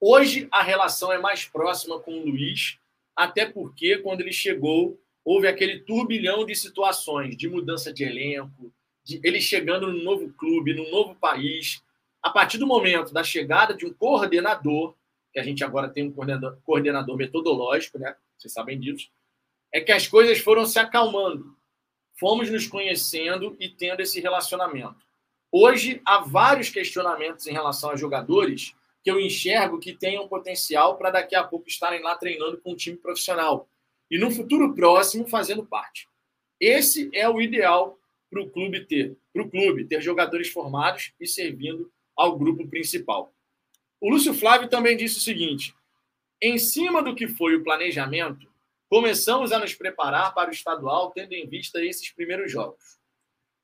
[0.01, 2.79] Hoje a relação é mais próxima com o Luiz,
[3.16, 8.72] até porque quando ele chegou, houve aquele turbilhão de situações, de mudança de elenco,
[9.05, 11.83] de ele chegando no novo clube, no novo país.
[12.22, 14.95] A partir do momento da chegada de um coordenador,
[15.33, 18.14] que a gente agora tem um coordenador, coordenador metodológico, né?
[18.37, 19.11] Vocês sabem disso
[19.72, 21.57] é que as coisas foram se acalmando.
[22.18, 25.07] Fomos nos conhecendo e tendo esse relacionamento.
[25.51, 31.11] Hoje, há vários questionamentos em relação a jogadores que eu enxergo que tenham potencial para
[31.11, 33.68] daqui a pouco estarem lá treinando com um time profissional.
[34.11, 36.09] E no futuro próximo, fazendo parte.
[36.61, 37.99] Esse é o ideal
[38.30, 39.16] para o clube ter.
[39.32, 43.32] Para o clube ter jogadores formados e servindo ao grupo principal.
[44.01, 45.74] O Lúcio Flávio também disse o seguinte:
[46.42, 48.49] em cima do que foi o planejamento,
[48.88, 52.97] Começamos a nos preparar para o estadual tendo em vista esses primeiros jogos.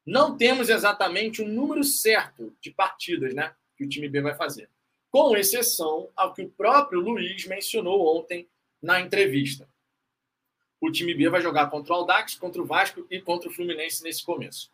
[0.07, 4.35] Não temos exatamente o um número certo de partidas né, que o time B vai
[4.35, 4.69] fazer,
[5.11, 8.49] com exceção ao que o próprio Luiz mencionou ontem
[8.83, 9.69] na entrevista.
[10.81, 14.03] O time B vai jogar contra o Aldax, contra o Vasco e contra o Fluminense
[14.03, 14.71] nesse começo.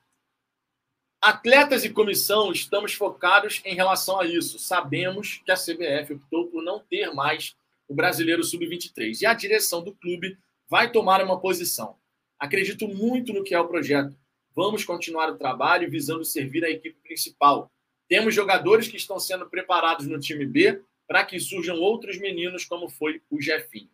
[1.23, 4.59] Atletas e comissão estamos focados em relação a isso.
[4.59, 7.55] Sabemos que a CBF optou por não ter mais
[7.87, 9.21] o Brasileiro Sub-23.
[9.21, 11.97] E a direção do clube vai tomar uma posição.
[12.39, 14.17] Acredito muito no que é o projeto.
[14.63, 17.73] Vamos continuar o trabalho visando servir a equipe principal.
[18.07, 22.87] Temos jogadores que estão sendo preparados no time B para que surjam outros meninos, como
[22.87, 23.89] foi o Jefinho.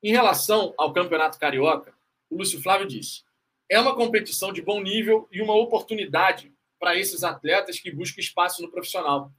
[0.00, 1.92] Em relação ao Campeonato Carioca,
[2.30, 3.24] o Lúcio Flávio disse:
[3.68, 8.62] é uma competição de bom nível e uma oportunidade para esses atletas que buscam espaço
[8.62, 9.32] no profissional.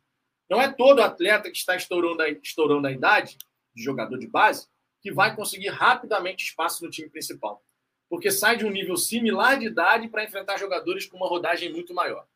[0.50, 3.38] Não é todo atleta que está estourando a, estourando a idade
[3.74, 4.68] de jogador de base,
[5.02, 7.65] que vai conseguir rapidamente espaço no time principal.
[8.10, 11.94] Porque sai de um nível similar de idade para enfrentar jogadores com uma rodagem muito
[11.94, 12.28] maior.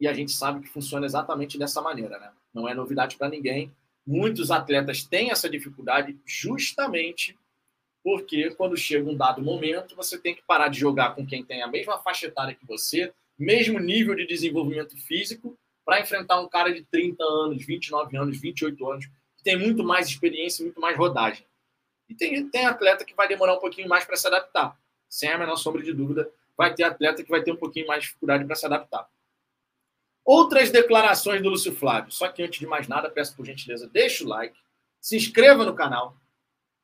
[0.00, 2.32] E a gente sabe que funciona exatamente dessa maneira, né?
[2.52, 3.72] Não é novidade para ninguém.
[4.04, 7.38] Muitos atletas têm essa dificuldade justamente
[8.02, 11.62] porque quando chega um dado momento, você tem que parar de jogar com quem tem
[11.62, 16.72] a mesma faixa etária que você, mesmo nível de desenvolvimento físico, para enfrentar um cara
[16.72, 19.08] de 30 anos, 29 anos, 28 anos,
[19.42, 21.44] tem muito mais experiência, muito mais rodagem.
[22.12, 24.78] E tem, tem atleta que vai demorar um pouquinho mais para se adaptar.
[25.08, 28.02] Sem a menor sombra de dúvida, vai ter atleta que vai ter um pouquinho mais
[28.02, 29.08] de dificuldade para se adaptar.
[30.22, 32.12] Outras declarações do Lúcio Flávio.
[32.12, 34.54] Só que antes de mais nada, peço por gentileza, deixa o like,
[35.00, 36.14] se inscreva no canal.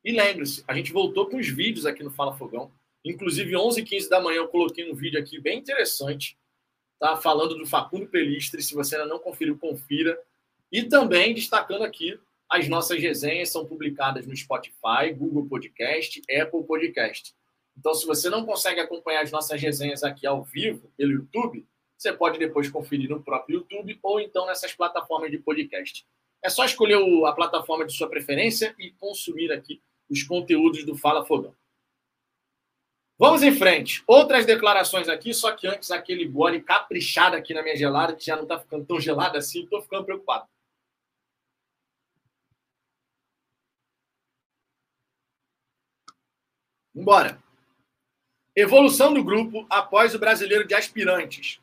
[0.03, 2.72] E lembre-se, a gente voltou com os vídeos aqui no Fala Fogão.
[3.05, 6.39] Inclusive, 11 h 15 da manhã, eu coloquei um vídeo aqui bem interessante,
[6.99, 7.16] tá?
[7.18, 8.62] falando do Facundo Pelistre.
[8.62, 10.18] Se você ainda não conferiu, confira.
[10.72, 12.18] E também destacando aqui
[12.49, 17.34] as nossas resenhas são publicadas no Spotify, Google Podcast, Apple Podcast.
[17.76, 22.12] Então, se você não consegue acompanhar as nossas resenhas aqui ao vivo pelo YouTube, você
[22.12, 26.07] pode depois conferir no próprio YouTube ou então nessas plataformas de podcast.
[26.42, 31.24] É só escolher a plataforma de sua preferência e consumir aqui os conteúdos do Fala
[31.24, 31.55] Fogão.
[33.18, 34.03] Vamos em frente.
[34.07, 38.36] Outras declarações aqui, só que antes aquele gole caprichado aqui na minha gelada, que já
[38.36, 40.46] não está ficando tão gelada assim, estou ficando preocupado.
[46.99, 47.40] Vambora.
[48.57, 51.61] Evolução do grupo após o brasileiro de aspirantes.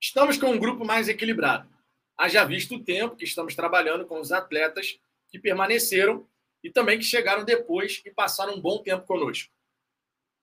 [0.00, 1.68] Estamos com um grupo mais equilibrado.
[2.16, 6.24] Haja visto o tempo que estamos trabalhando com os atletas que permaneceram
[6.62, 9.52] e também que chegaram depois e passaram um bom tempo conosco.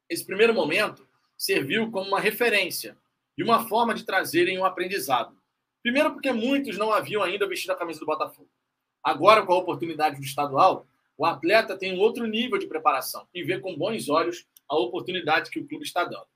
[0.10, 1.08] Esse primeiro momento
[1.38, 2.98] serviu como uma referência
[3.38, 5.38] e uma forma de trazerem um aprendizado.
[5.82, 8.50] Primeiro, porque muitos não haviam ainda vestido a camisa do Botafogo.
[9.02, 10.86] Agora, com a oportunidade do estadual,
[11.18, 15.50] o atleta tem um outro nível de preparação e vê com bons olhos a oportunidade
[15.50, 16.28] que o clube está dando.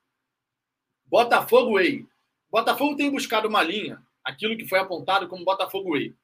[1.04, 2.06] Botafogo Way.
[2.50, 6.14] Botafogo tem buscado uma linha, aquilo que foi apontado como Botafogo Way.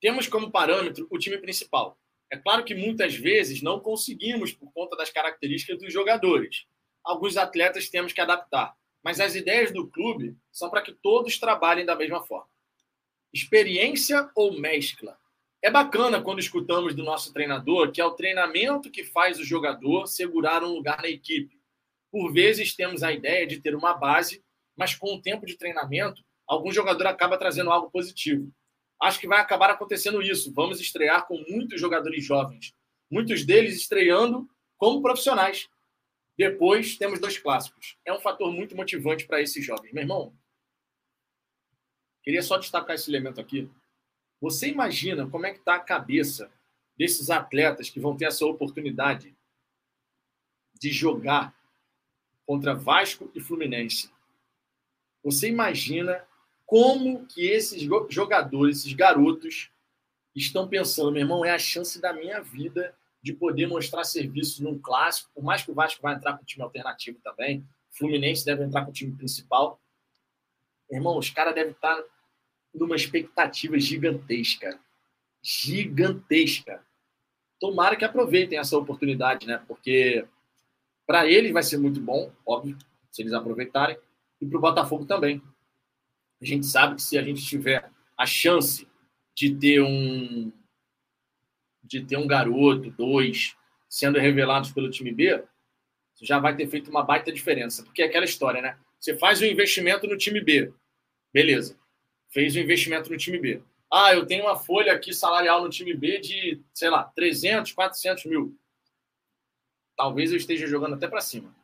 [0.00, 1.96] Temos como parâmetro o time principal.
[2.30, 6.66] É claro que muitas vezes não conseguimos por conta das características dos jogadores
[7.04, 8.76] alguns atletas temos que adaptar.
[9.02, 12.48] Mas as ideias do clube são para que todos trabalhem da mesma forma.
[13.32, 15.18] Experiência ou mescla?
[15.62, 20.08] É bacana quando escutamos do nosso treinador que é o treinamento que faz o jogador
[20.08, 21.56] segurar um lugar na equipe.
[22.10, 24.42] Por vezes temos a ideia de ter uma base,
[24.76, 28.52] mas com o tempo de treinamento, algum jogador acaba trazendo algo positivo.
[29.00, 30.52] Acho que vai acabar acontecendo isso.
[30.52, 32.74] Vamos estrear com muitos jogadores jovens,
[33.08, 35.68] muitos deles estreando como profissionais.
[36.36, 37.96] Depois temos dois clássicos.
[38.04, 39.92] É um fator muito motivante para esses jovens.
[39.92, 40.34] Meu irmão,
[42.24, 43.70] queria só destacar esse elemento aqui.
[44.42, 46.50] Você imagina como é que está a cabeça
[46.98, 49.36] desses atletas que vão ter essa oportunidade
[50.80, 51.56] de jogar
[52.44, 54.10] contra Vasco e Fluminense.
[55.22, 56.26] Você imagina
[56.66, 57.80] como que esses
[58.10, 59.70] jogadores, esses garotos,
[60.34, 64.76] estão pensando, meu irmão, é a chance da minha vida de poder mostrar serviço num
[64.76, 68.64] clássico, por mais que o Vasco vai entrar com o time alternativo também, Fluminense deve
[68.64, 69.80] entrar com o time principal.
[70.90, 72.02] Irmão, os caras devem estar
[72.74, 74.78] numa expectativa gigantesca.
[75.42, 76.84] Gigantesca.
[77.60, 79.62] Tomara que aproveitem essa oportunidade, né?
[79.68, 80.26] Porque
[81.06, 82.76] para eles vai ser muito bom, óbvio,
[83.10, 83.98] se eles aproveitarem,
[84.40, 85.42] e para o Botafogo também.
[86.40, 88.88] A gente sabe que se a gente tiver a chance
[89.34, 90.52] de ter um,
[91.84, 93.56] de ter um garoto, dois,
[93.88, 95.44] sendo revelados pelo time B,
[96.20, 97.84] já vai ter feito uma baita diferença.
[97.84, 98.78] Porque é aquela história, né?
[98.98, 100.72] Você faz um investimento no time B.
[101.32, 101.76] Beleza.
[102.32, 103.62] Fez um investimento no time B.
[103.92, 108.24] Ah, eu tenho uma folha aqui salarial no time B de, sei lá, 300, 400
[108.24, 108.58] mil.
[109.94, 111.54] Talvez eu esteja jogando até para cima.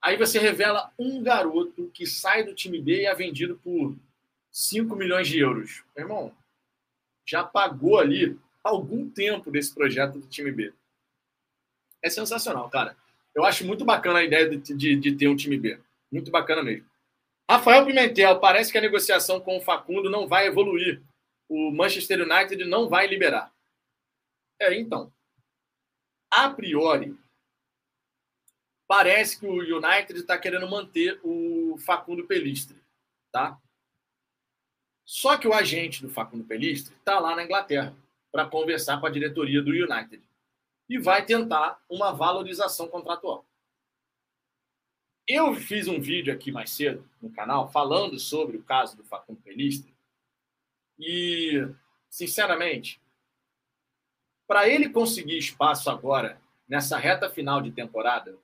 [0.00, 3.96] Aí você revela um garoto que sai do time B e é vendido por
[4.52, 5.82] 5 milhões de euros.
[5.96, 6.36] Meu irmão,
[7.26, 10.72] já pagou ali algum tempo desse projeto do time B.
[12.00, 12.96] É sensacional, cara.
[13.34, 15.80] Eu acho muito bacana a ideia de, de, de ter um time B.
[16.10, 16.86] Muito bacana mesmo.
[17.48, 21.02] Rafael Pimentel, parece que a negociação com o Facundo não vai evoluir.
[21.48, 23.54] O Manchester United não vai liberar.
[24.60, 25.12] É, então.
[26.28, 27.16] A priori,
[28.88, 32.82] parece que o United está querendo manter o Facundo Pelistre,
[33.30, 33.60] tá?
[35.04, 37.96] Só que o agente do Facundo Pelistre está lá na Inglaterra
[38.32, 40.20] para conversar com a diretoria do United
[40.88, 43.45] e vai tentar uma valorização contratual.
[45.28, 49.40] Eu fiz um vídeo aqui mais cedo no canal falando sobre o caso do Facundo
[49.40, 49.92] Pelistri
[50.96, 51.66] e,
[52.08, 53.00] sinceramente,
[54.46, 58.38] para ele conseguir espaço agora nessa reta final de temporada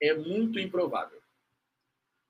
[0.00, 1.20] é muito improvável.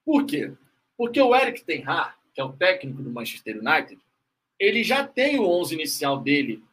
[0.05, 0.53] Por quê?
[0.97, 4.01] Porque o Eric Ten Hag, que é o técnico do Manchester United,
[4.59, 6.64] ele já tem o 11 inicial dele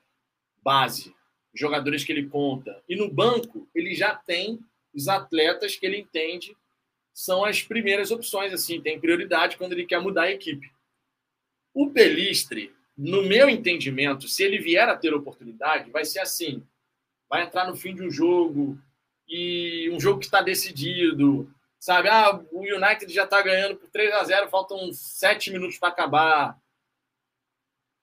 [0.63, 1.15] base,
[1.53, 2.83] jogadores que ele conta.
[2.89, 4.59] E no banco, ele já tem
[4.91, 6.57] os atletas que ele entende
[7.13, 10.71] são as primeiras opções, assim, tem prioridade quando ele quer mudar a equipe.
[11.73, 16.65] O Pelistre, no meu entendimento, se ele vier a ter oportunidade, vai ser assim:
[17.29, 18.79] vai entrar no fim de um jogo
[19.27, 22.09] e um jogo que está decidido, sabe?
[22.09, 26.61] Ah, o United já está ganhando por 3 a 0 faltam 7 minutos para acabar.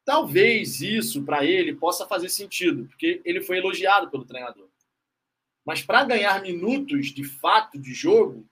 [0.04, 4.68] Talvez isso para ele possa fazer sentido, porque ele foi elogiado pelo treinador.
[5.64, 8.48] Mas para ganhar minutos de fato de jogo,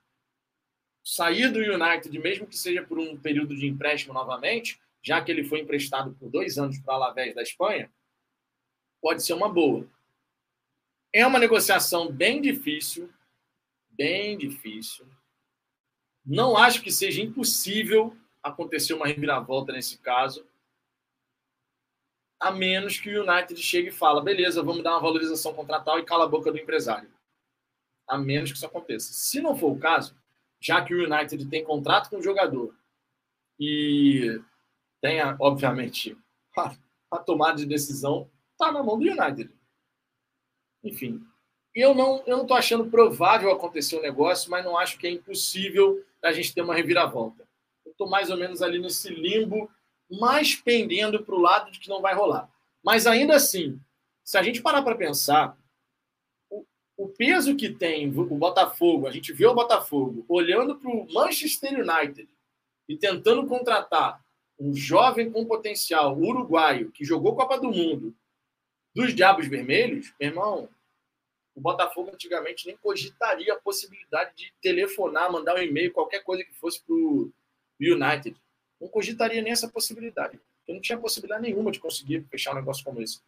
[1.09, 5.42] sair do United, mesmo que seja por um período de empréstimo novamente, já que ele
[5.42, 7.90] foi emprestado por dois anos para a Alavés da Espanha,
[9.00, 9.88] pode ser uma boa.
[11.11, 13.11] É uma negociação bem difícil,
[13.88, 15.06] bem difícil.
[16.26, 20.46] Não acho que seja impossível acontecer uma reviravolta nesse caso,
[22.38, 26.04] a menos que o United chegue e fala, beleza, vamos dar uma valorização contratal e
[26.04, 27.11] cala a boca do empresário.
[28.06, 29.11] A menos que isso aconteça.
[29.14, 30.14] Se não for o caso,
[30.61, 32.74] já que o United tem contrato com o jogador
[33.59, 34.40] e
[35.00, 36.16] tenha, obviamente,
[36.56, 36.74] a,
[37.11, 39.50] a tomada de decisão está na mão do United.
[40.82, 41.24] Enfim,
[41.74, 45.06] eu não eu não estou achando provável acontecer o um negócio, mas não acho que
[45.06, 47.46] é impossível a gente ter uma reviravolta.
[47.84, 49.70] Eu estou mais ou menos ali nesse limbo
[50.11, 52.48] mais pendendo para o lado de que não vai rolar.
[52.82, 53.78] Mas ainda assim,
[54.24, 55.56] se a gente parar para pensar,
[56.99, 61.80] o, peso que tem o Botafogo, a gente vê o Botafogo olhando para o Manchester
[61.80, 62.28] United
[62.88, 64.20] e tentando contratar
[64.59, 68.14] um jovem com potencial uruguaio que jogou Copa do Mundo
[68.94, 70.68] dos Diabos Vermelhos, irmão,
[71.55, 76.53] o Botafogo antigamente nem cogitaria a possibilidade de telefonar, mandar um e-mail, qualquer coisa que
[76.55, 77.32] fosse para o
[77.80, 78.36] United
[78.80, 80.40] não cogitaria nem essa possibilidade.
[80.66, 83.20] Eu não tinha possibilidade nenhuma de conseguir fechar um negócio como esse.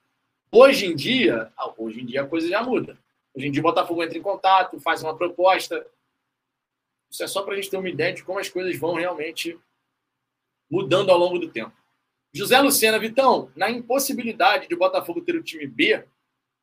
[0.51, 2.99] Hoje em dia, ah, hoje em dia a coisa já muda.
[3.41, 5.87] Hoje em dia o Botafogo entra em contato, faz uma proposta.
[7.11, 9.59] Isso é só para a gente ter uma ideia de como as coisas vão realmente
[10.71, 11.75] mudando ao longo do tempo.
[12.35, 16.07] José Lucena, Vitão, na impossibilidade de o Botafogo ter o time B,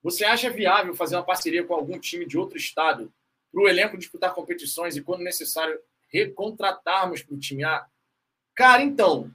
[0.03, 3.11] você acha viável fazer uma parceria com algum time de outro estado
[3.51, 7.87] para o elenco disputar competições e, quando necessário, recontratarmos para o time A?
[8.53, 9.33] Cara, então,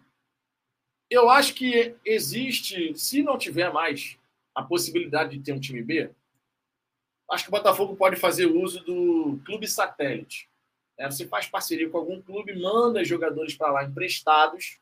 [1.10, 4.16] eu acho que existe, se não tiver mais
[4.54, 6.08] a possibilidade de ter um time B,
[7.32, 10.48] acho que o Botafogo pode fazer uso do clube satélite.
[10.98, 14.78] É, você faz parceria com algum clube, manda jogadores para lá emprestados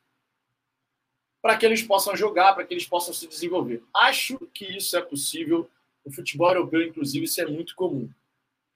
[1.41, 3.83] para que eles possam jogar, para que eles possam se desenvolver.
[3.95, 5.71] Acho que isso é possível.
[6.05, 8.11] No futebol europeu, inclusive, isso é muito comum.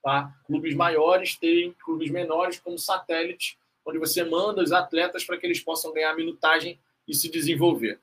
[0.02, 0.34] Tá?
[0.46, 5.60] Clubes maiores terem clubes menores como satélite onde você manda os atletas para que eles
[5.60, 8.00] possam ganhar minutagem e se desenvolver.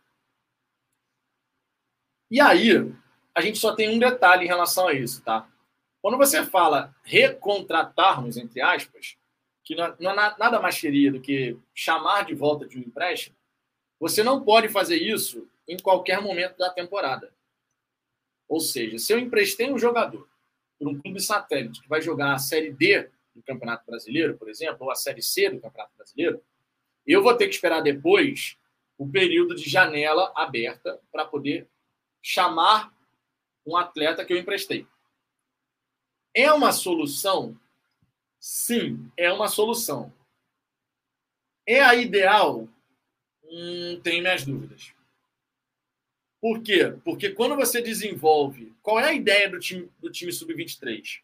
[2.29, 2.71] E aí,
[3.33, 5.49] a gente só tem um detalhe em relação a isso, tá?
[6.01, 9.17] Quando você fala recontratarmos, entre aspas,
[9.63, 13.35] que não é nada mais seria do que chamar de volta de um empréstimo,
[13.99, 17.31] você não pode fazer isso em qualquer momento da temporada.
[18.49, 20.27] Ou seja, se eu emprestei um jogador
[20.79, 24.77] para um clube satélite que vai jogar a Série D do Campeonato Brasileiro, por exemplo,
[24.81, 26.43] ou a Série C do Campeonato Brasileiro,
[27.05, 28.57] eu vou ter que esperar depois
[28.97, 31.67] o período de janela aberta para poder
[32.21, 32.91] chamar
[33.65, 34.85] um atleta que eu emprestei.
[36.33, 37.57] É uma solução?
[38.39, 40.11] Sim, é uma solução.
[41.67, 42.67] É a ideal?
[43.43, 44.93] Hum, tenho minhas dúvidas.
[46.39, 46.95] Por quê?
[47.03, 48.73] Porque quando você desenvolve.
[48.81, 51.21] Qual é a ideia do time, do time sub-23?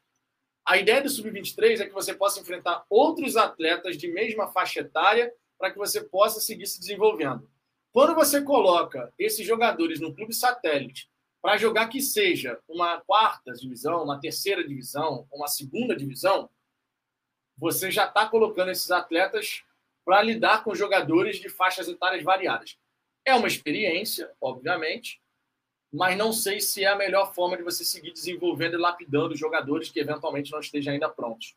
[0.68, 5.34] A ideia do Sub-23 é que você possa enfrentar outros atletas de mesma faixa etária
[5.58, 7.50] para que você possa seguir se desenvolvendo.
[7.94, 11.10] Quando você coloca esses jogadores no clube satélite
[11.42, 16.50] para jogar que seja uma quarta divisão, uma terceira divisão, uma segunda divisão,
[17.58, 19.64] você já está colocando esses atletas
[20.06, 22.78] para lidar com jogadores de faixas etárias variadas.
[23.26, 25.22] É uma experiência, obviamente,
[25.92, 29.90] mas não sei se é a melhor forma de você seguir desenvolvendo e lapidando jogadores
[29.90, 31.56] que eventualmente não estejam ainda prontos.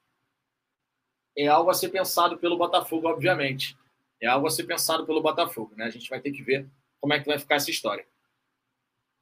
[1.36, 3.76] É algo a ser pensado pelo Botafogo, obviamente.
[4.20, 5.84] É algo a ser pensado pelo Botafogo, né?
[5.84, 6.68] A gente vai ter que ver
[7.00, 8.06] como é que vai ficar essa história.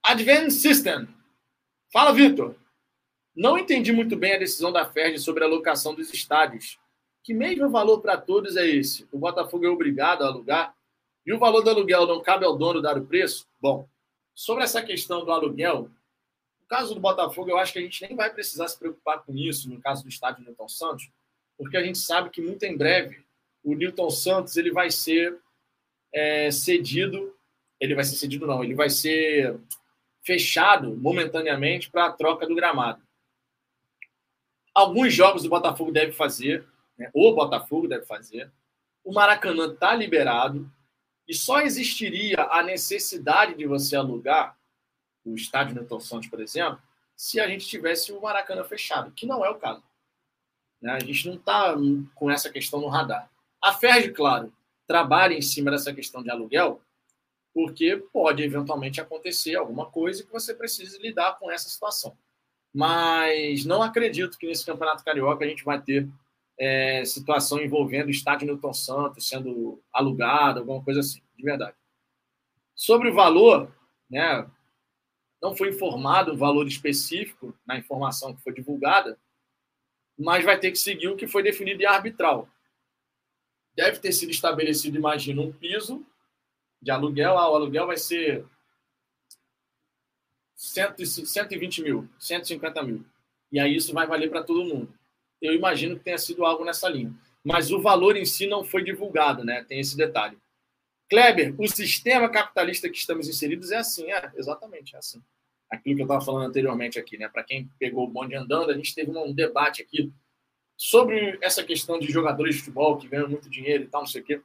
[0.09, 1.09] Advanced System.
[1.93, 2.55] Fala, Vitor.
[3.35, 6.79] Não entendi muito bem a decisão da FERJ sobre a alocação dos estádios.
[7.23, 9.07] Que mesmo valor para todos é esse?
[9.13, 10.75] O Botafogo é obrigado a alugar?
[11.25, 13.47] E o valor do aluguel não cabe ao dono dar o preço?
[13.61, 13.89] Bom,
[14.39, 15.91] Sobre essa questão do aluguel,
[16.61, 19.37] no caso do Botafogo, eu acho que a gente nem vai precisar se preocupar com
[19.37, 21.11] isso, no caso do estádio Newton Santos,
[21.57, 23.21] porque a gente sabe que muito em breve
[23.65, 25.37] o Newton Santos ele vai ser
[26.15, 27.35] é, cedido,
[27.81, 29.59] ele vai ser cedido não, ele vai ser
[30.29, 33.03] fechado momentaneamente para a troca do gramado.
[34.75, 36.69] Alguns jogos o Botafogo deve fazer,
[36.99, 37.11] né?
[37.15, 38.53] o Botafogo deve fazer.
[39.03, 40.71] O Maracanã está liberado,
[41.27, 44.55] e só existiria a necessidade de você alugar
[45.25, 46.79] o estádio Newton Santos, por exemplo,
[47.17, 49.83] se a gente tivesse o Maracanã fechado, que não é o caso.
[50.79, 50.93] Né?
[50.93, 51.75] A gente não está
[52.15, 53.31] com essa questão no radar.
[53.63, 54.53] A FERJ, claro,
[54.87, 56.83] trabalha em cima dessa questão de aluguel,
[57.59, 62.17] porque pode eventualmente acontecer alguma coisa que você precise lidar com essa situação.
[62.73, 66.09] Mas não acredito que nesse Campeonato Carioca a gente vai ter
[66.57, 71.75] é, situação envolvendo o estádio Newton Santos sendo alugado, alguma coisa assim, de verdade.
[72.77, 73.75] Sobre o valor,
[74.09, 74.49] né,
[75.43, 79.19] não foi informado o valor específico na informação que foi divulgada,
[80.17, 82.49] mas vai ter que seguir o que foi definido em arbitral.
[83.75, 86.07] Deve ter sido estabelecido, imagino, um piso
[86.81, 87.39] de aluguel.
[87.39, 88.45] Ah, o aluguel vai ser
[90.55, 93.05] 120 mil, 150 mil.
[93.51, 94.93] E aí isso vai valer para todo mundo.
[95.41, 97.15] Eu imagino que tenha sido algo nessa linha.
[97.45, 99.65] Mas o valor em si não foi divulgado, né?
[99.65, 100.37] Tem esse detalhe.
[101.09, 105.23] Kleber, o sistema capitalista que estamos inseridos é assim, é, exatamente, é assim.
[105.71, 107.29] Aquilo que eu estava falando anteriormente aqui, né?
[107.29, 110.13] Para quem pegou o bonde andando, a gente teve um debate aqui
[110.77, 114.21] sobre essa questão de jogadores de futebol que ganham muito dinheiro e tal, não sei
[114.21, 114.43] o quê.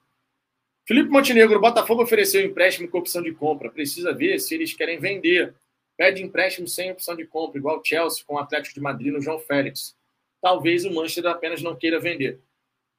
[0.86, 3.70] Felipe Montenegro, Botafogo ofereceu empréstimo com opção de compra.
[3.70, 5.54] Precisa ver se eles querem vender.
[5.96, 9.22] Pede empréstimo sem opção de compra, igual o Chelsea com o Atlético de Madrid no
[9.22, 9.96] João Félix.
[10.42, 12.40] Talvez o Manchester apenas não queira vender.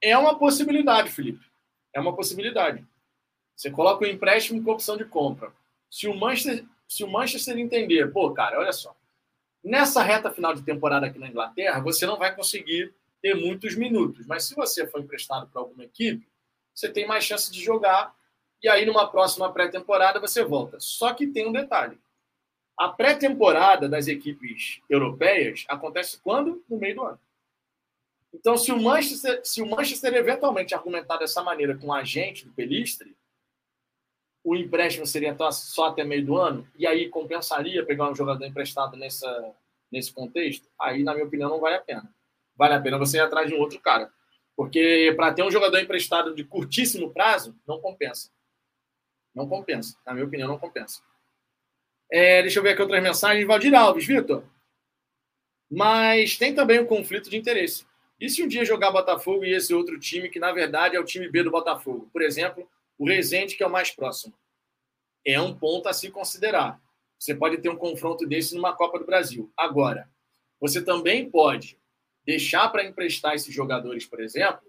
[0.01, 1.45] É uma possibilidade, Felipe.
[1.93, 2.83] É uma possibilidade.
[3.55, 5.51] Você coloca o empréstimo com opção de compra.
[5.89, 8.95] Se o Manchester, se o Manchester entender, pô, cara, olha só.
[9.63, 14.25] Nessa reta final de temporada aqui na Inglaterra, você não vai conseguir ter muitos minutos.
[14.25, 16.27] Mas se você for emprestado para alguma equipe,
[16.75, 18.13] você tem mais chance de jogar.
[18.61, 20.77] E aí, numa próxima pré-temporada, você volta.
[20.79, 21.97] Só que tem um detalhe.
[22.77, 26.63] A pré-temporada das equipes europeias acontece quando?
[26.69, 27.19] No meio do ano.
[28.33, 32.51] Então, se o Manchester, se o Manchester eventualmente argumentar dessa maneira com o agente do
[32.51, 33.15] Pelistre,
[34.43, 38.97] o empréstimo seria só até meio do ano, e aí compensaria pegar um jogador emprestado
[38.97, 39.55] nessa,
[39.89, 42.13] nesse contexto, aí, na minha opinião, não vale a pena.
[42.55, 44.11] Vale a pena você ir atrás de um outro cara.
[44.55, 48.31] Porque para ter um jogador emprestado de curtíssimo prazo, não compensa.
[49.33, 49.97] Não compensa.
[50.05, 51.01] Na minha opinião, não compensa.
[52.09, 53.45] É, deixa eu ver aqui outras mensagens.
[53.45, 54.43] Valdir Alves, Vitor.
[55.69, 57.85] Mas tem também o um conflito de interesse.
[58.19, 61.03] E se um dia jogar Botafogo e esse outro time, que na verdade é o
[61.03, 62.09] time B do Botafogo?
[62.13, 64.33] Por exemplo, o Resende, que é o mais próximo.
[65.25, 66.79] É um ponto a se considerar.
[67.19, 69.51] Você pode ter um confronto desse numa Copa do Brasil.
[69.57, 70.09] Agora,
[70.61, 71.77] você também pode
[72.25, 74.63] deixar para emprestar esses jogadores, por exemplo,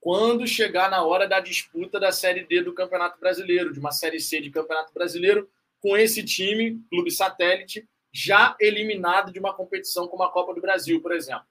[0.00, 4.20] quando chegar na hora da disputa da Série D do Campeonato Brasileiro, de uma Série
[4.20, 10.22] C de Campeonato Brasileiro, com esse time, clube satélite, já eliminado de uma competição como
[10.22, 11.46] a Copa do Brasil, por exemplo.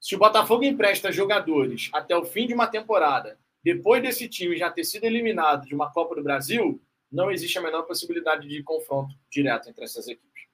[0.00, 4.70] Se o Botafogo empresta jogadores até o fim de uma temporada depois desse time já
[4.70, 6.80] ter sido eliminado de uma Copa do Brasil,
[7.10, 10.44] não existe a menor possibilidade de confronto direto entre essas equipes.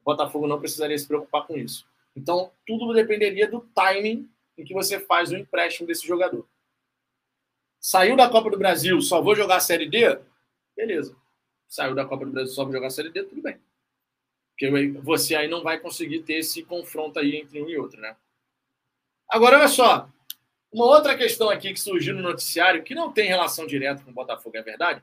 [0.00, 1.86] O Botafogo não precisaria se preocupar com isso.
[2.14, 6.46] Então, tudo dependeria do timing em que você faz o empréstimo desse jogador.
[7.80, 10.18] Saiu da Copa do Brasil, só vou jogar a Série D?
[10.76, 11.16] Beleza.
[11.68, 13.58] Saiu da Copa do Brasil, só vou jogar a Série D, tudo bem.
[14.50, 18.16] Porque você aí não vai conseguir ter esse confronto aí entre um e outro, né?
[19.28, 20.08] Agora, olha só.
[20.70, 24.14] Uma outra questão aqui que surgiu no noticiário, que não tem relação direta com o
[24.14, 25.02] Botafogo, é verdade,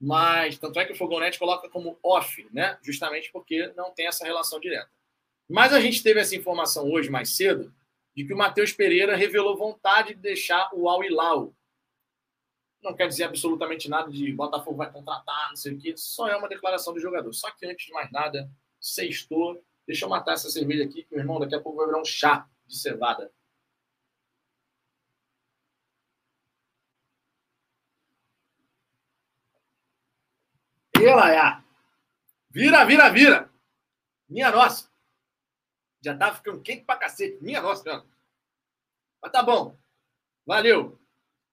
[0.00, 2.78] mas tanto é que o Fogonete coloca como off, né?
[2.82, 4.90] Justamente porque não tem essa relação direta.
[5.48, 7.72] Mas a gente teve essa informação hoje, mais cedo,
[8.16, 11.54] de que o Matheus Pereira revelou vontade de deixar o Al Hilal.
[12.82, 16.36] Não quer dizer absolutamente nada de Botafogo vai contratar, não sei o quê, só é
[16.36, 17.32] uma declaração do jogador.
[17.32, 19.62] Só que antes de mais nada, sextou.
[19.86, 22.04] Deixa eu matar essa cerveja aqui, que meu irmão daqui a pouco vai virar um
[22.04, 23.30] chá de cevada.
[30.94, 31.62] Elaiá.
[32.50, 33.50] Vira, vira, vira.
[34.28, 34.93] Minha nossa.
[36.04, 37.42] Já tá ficando quente pra cacete.
[37.42, 38.04] Minha nossa, cara.
[39.22, 39.76] Mas tá bom.
[40.44, 41.00] Valeu.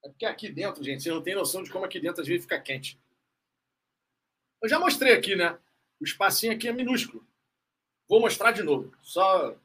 [0.04, 2.44] É porque aqui dentro, gente, você não tem noção de como aqui dentro às vezes
[2.44, 3.00] fica quente.
[4.62, 5.58] Eu já mostrei aqui, né?
[6.00, 7.26] O espacinho aqui é minúsculo.
[8.08, 8.94] Vou mostrar de novo.
[9.02, 9.56] Só.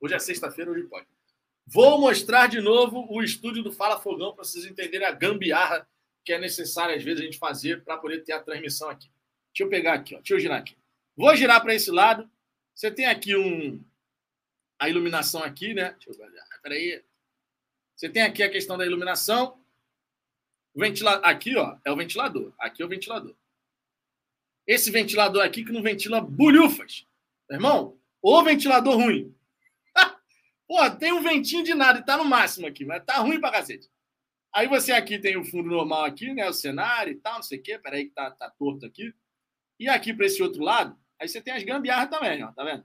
[0.00, 1.06] Hoje é sexta-feira, hoje pode.
[1.66, 5.86] Vou mostrar de novo o estúdio do Fala Fogão para vocês entenderem a gambiarra
[6.24, 9.10] que é necessária, às vezes, a gente fazer para poder ter a transmissão aqui.
[9.52, 10.18] Deixa eu pegar aqui, ó.
[10.18, 10.76] deixa eu girar aqui.
[11.16, 12.30] Vou girar para esse lado.
[12.74, 13.82] Você tem aqui um
[14.78, 15.96] a iluminação aqui, né?
[16.04, 16.44] Deixa eu olhar.
[16.62, 17.02] Peraí.
[17.94, 19.60] Você tem aqui a questão da iluminação.
[20.74, 22.52] O ventilador aqui, ó, é o ventilador.
[22.58, 23.34] Aqui é o ventilador.
[24.66, 27.06] Esse ventilador aqui que não ventila bulhufas.
[27.50, 29.34] Irmão, o ventilador ruim.
[30.68, 33.50] Pô, tem um ventinho de nada e tá no máximo aqui, mas tá ruim pra
[33.50, 33.90] cacete.
[34.54, 36.48] Aí você aqui tem o fundo normal aqui, né?
[36.48, 37.78] O cenário e tal, não sei o quê.
[37.78, 39.12] Peraí que tá, tá torto aqui.
[39.78, 42.84] E aqui para esse outro lado, aí você tem as gambiarras também, ó, tá vendo?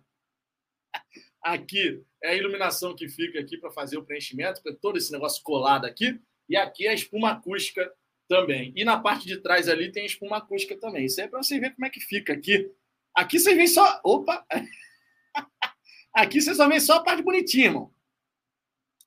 [1.44, 5.44] Aqui é a iluminação que fica aqui para fazer o preenchimento, com todo esse negócio
[5.44, 6.20] colado aqui.
[6.48, 7.92] E aqui é a espuma acústica
[8.28, 8.72] também.
[8.76, 11.06] E na parte de trás ali tem a espuma acústica também.
[11.06, 12.72] Isso é para você ver como é que fica aqui.
[13.14, 14.00] Aqui você vê só.
[14.04, 14.46] Opa!
[16.14, 17.94] Aqui você só vê só a parte bonitinha, irmão.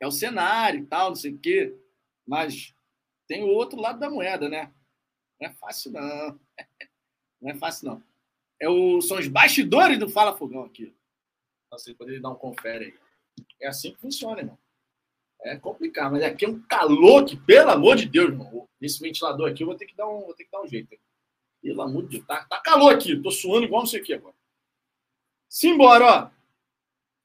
[0.00, 1.74] É o cenário e tal, não sei o quê.
[2.26, 2.74] Mas
[3.28, 4.72] tem o outro lado da moeda, né?
[5.40, 6.40] Não é fácil, não.
[7.38, 8.02] Não é fácil, não.
[8.58, 10.95] É o, são os bastidores do Fala Fogão aqui.
[11.76, 12.94] Pra vocês poderem dar um confere aí.
[13.60, 14.58] É assim que funciona, irmão.
[15.42, 18.66] É complicado, mas aqui é um calor que, pelo amor de Deus, irmão.
[18.80, 20.96] Esse ventilador aqui eu vou ter que dar um, vou ter que dar um jeito.
[21.62, 23.20] Pelo amor de Deus, tá, tá calor aqui.
[23.20, 24.34] Tô suando igual não sei o que agora.
[25.48, 26.30] Simbora, ó.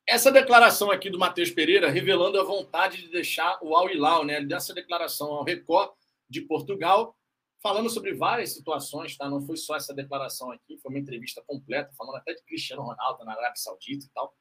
[0.06, 4.42] Essa declaração aqui do Matheus Pereira revelando a vontade de deixar o Al Hilal, né?
[4.42, 5.94] Dessa declaração ao Record
[6.30, 7.16] de Portugal,
[7.62, 9.30] falando sobre várias situações, tá?
[9.30, 13.24] Não foi só essa declaração aqui, foi uma entrevista completa, falando até de Cristiano Ronaldo
[13.24, 14.36] na Arábia Saudita e tal.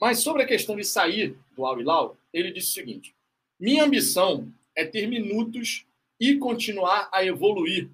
[0.00, 3.16] Mas sobre a questão de sair do Al Hilal, ele disse o seguinte:
[3.58, 5.86] minha ambição é ter minutos
[6.20, 7.90] e continuar a evoluir,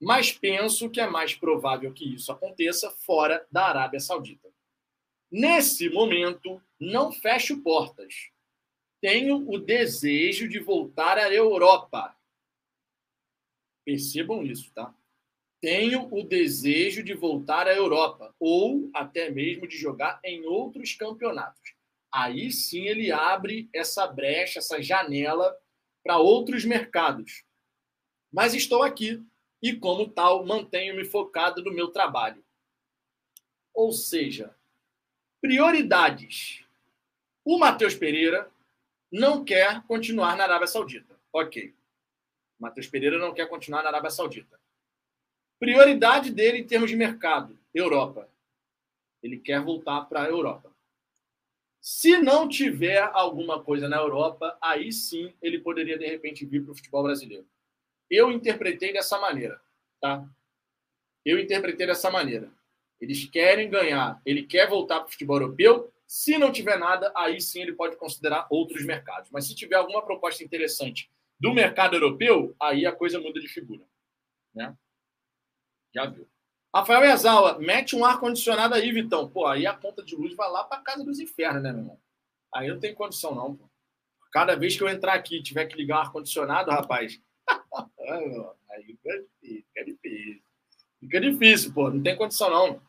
[0.00, 4.52] mas penso que é mais provável que isso aconteça fora da Arábia Saudita.
[5.30, 8.30] Nesse momento, não fecho portas.
[9.00, 12.14] Tenho o desejo de voltar à Europa.
[13.84, 14.94] Percebam isso, tá?
[15.62, 21.72] Tenho o desejo de voltar à Europa ou até mesmo de jogar em outros campeonatos.
[22.12, 25.56] Aí sim ele abre essa brecha, essa janela
[26.02, 27.44] para outros mercados.
[28.32, 29.24] Mas estou aqui
[29.62, 32.44] e, como tal, mantenho-me focado no meu trabalho.
[33.72, 34.52] Ou seja,
[35.40, 36.64] prioridades.
[37.44, 38.50] O Matheus Pereira
[39.12, 41.16] não quer continuar na Arábia Saudita.
[41.32, 41.72] Ok.
[42.58, 44.60] Matheus Pereira não quer continuar na Arábia Saudita.
[45.62, 48.28] Prioridade dele em termos de mercado: Europa.
[49.22, 50.74] Ele quer voltar para a Europa.
[51.80, 56.72] Se não tiver alguma coisa na Europa, aí sim ele poderia de repente vir para
[56.72, 57.46] o futebol brasileiro.
[58.10, 59.60] Eu interpretei dessa maneira,
[60.00, 60.28] tá?
[61.24, 62.50] Eu interpretei dessa maneira.
[63.00, 65.92] Eles querem ganhar, ele quer voltar para o futebol europeu.
[66.08, 69.30] Se não tiver nada, aí sim ele pode considerar outros mercados.
[69.30, 71.08] Mas se tiver alguma proposta interessante
[71.38, 73.84] do mercado europeu, aí a coisa muda de figura,
[74.52, 74.76] né?
[75.94, 76.26] Já viu.
[76.74, 79.28] Rafael Ezawa, mete um ar-condicionado aí, Vitão.
[79.28, 82.00] Pô, aí a conta de luz vai lá para casa dos infernos, né, meu irmão?
[82.54, 83.68] Aí não tem condição, não, pô.
[84.32, 87.20] Cada vez que eu entrar aqui e tiver que ligar o ar-condicionado, rapaz.
[88.70, 90.42] aí fica difícil, fica difícil.
[91.00, 91.90] Fica difícil, pô.
[91.90, 92.80] Não tem condição, não.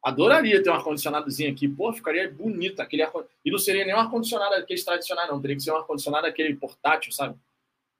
[0.00, 1.68] Adoraria ter um ar-condicionadozinho aqui.
[1.68, 2.78] Pô, ficaria bonito.
[2.78, 3.12] Aquele ar...
[3.44, 5.40] E não seria nem um ar-condicionado aquele tradicional, não.
[5.40, 7.36] Teria que ser um ar-condicionado aquele portátil, sabe?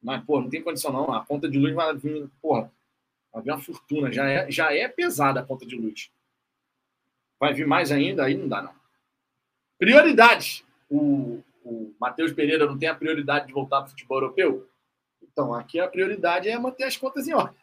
[0.01, 1.13] Mas, pô, não tem condição, não.
[1.13, 2.71] A conta de luz vai vir, porra,
[3.37, 4.11] Vai vir uma fortuna.
[4.11, 6.11] Já é, já é pesada a conta de luz.
[7.39, 8.25] Vai vir mais ainda?
[8.25, 8.75] Aí não dá, não.
[9.79, 10.65] Prioridades.
[10.89, 14.67] O, o Matheus Pereira não tem a prioridade de voltar para o futebol europeu?
[15.23, 17.61] Então, aqui a prioridade é manter as contas em ordem.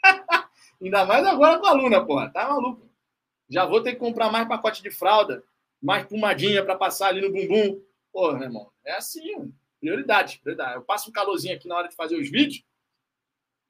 [0.80, 2.30] Ainda mais agora com a Luna, porra.
[2.30, 2.88] Tá maluco.
[3.48, 5.42] Já vou ter que comprar mais pacote de fralda,
[5.82, 7.82] mais pomadinha para passar ali no bumbum.
[8.12, 8.70] Porra, meu irmão.
[8.84, 10.76] É assim, prioridade, prioridade.
[10.76, 12.62] Eu passo um calorzinho aqui na hora de fazer os vídeos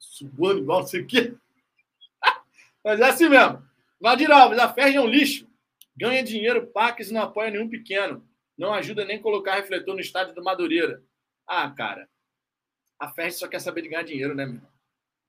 [0.01, 1.35] suando igual não sei o quê.
[2.83, 3.65] Mas é assim mesmo.
[3.99, 5.47] Vadir Alves, a Ferg é um lixo.
[5.95, 8.27] Ganha dinheiro, paques e não apoia nenhum pequeno.
[8.57, 11.03] Não ajuda nem colocar refletor no estádio do Madureira.
[11.47, 12.09] Ah, cara.
[12.99, 14.71] A Ferg só quer saber de ganhar dinheiro, né, meu irmão?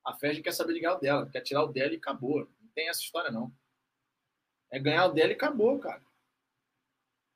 [0.05, 1.29] A Ferg quer saber de ganhar o dela.
[1.31, 2.41] Quer tirar o dela e acabou.
[2.61, 3.53] Não tem essa história, não.
[4.71, 6.03] É ganhar o dela e acabou, cara.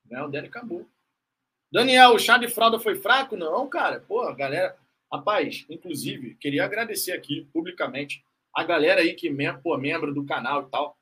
[0.06, 0.88] Ganhar o dela e acabou.
[1.70, 3.36] Daniel, o chá de fralda foi fraco?
[3.36, 4.00] Não, cara.
[4.00, 4.78] Pô, galera.
[5.12, 10.70] Rapaz, inclusive, queria agradecer aqui publicamente a galera aí que é membro do canal e
[10.70, 10.98] tal.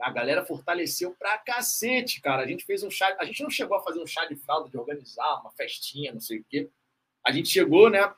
[0.00, 2.42] A galera fortaleceu pra cacete, cara.
[2.42, 3.14] A gente fez um chá.
[3.20, 6.20] A gente não chegou a fazer um chá de fralda, de organizar uma festinha, não
[6.20, 6.68] sei o quê.
[7.24, 8.12] A gente chegou, né?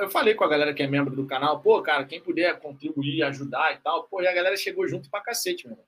[0.00, 3.22] Eu falei com a galera que é membro do canal, pô, cara, quem puder contribuir,
[3.24, 5.86] ajudar e tal, pô, e a galera chegou junto pra cacete, meu irmão.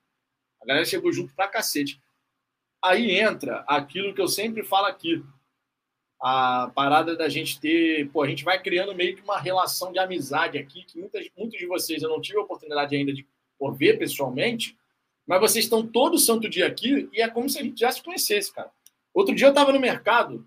[0.60, 1.98] A galera chegou junto pra cacete.
[2.84, 5.24] Aí entra aquilo que eu sempre falo aqui
[6.28, 10.00] a parada da gente ter, pô, a gente vai criando meio que uma relação de
[10.00, 13.24] amizade aqui, que muitas, muitos de vocês eu não tive a oportunidade ainda de
[13.56, 14.76] por ver pessoalmente,
[15.24, 18.02] mas vocês estão todo santo dia aqui e é como se a gente já se
[18.02, 18.72] conhecesse, cara.
[19.14, 20.44] Outro dia eu estava no mercado,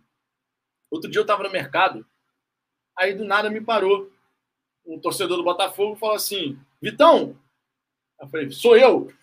[0.92, 2.06] outro dia eu estava no mercado,
[2.98, 4.12] aí do nada me parou
[4.86, 7.40] um torcedor do Botafogo falou assim, Vitão,
[8.20, 9.14] eu falei, sou eu.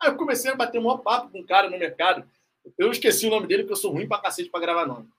[0.00, 2.24] Aí eu comecei a bater um papo com um cara no mercado.
[2.78, 5.12] Eu esqueci o nome dele porque eu sou ruim pra cacete pra gravar nome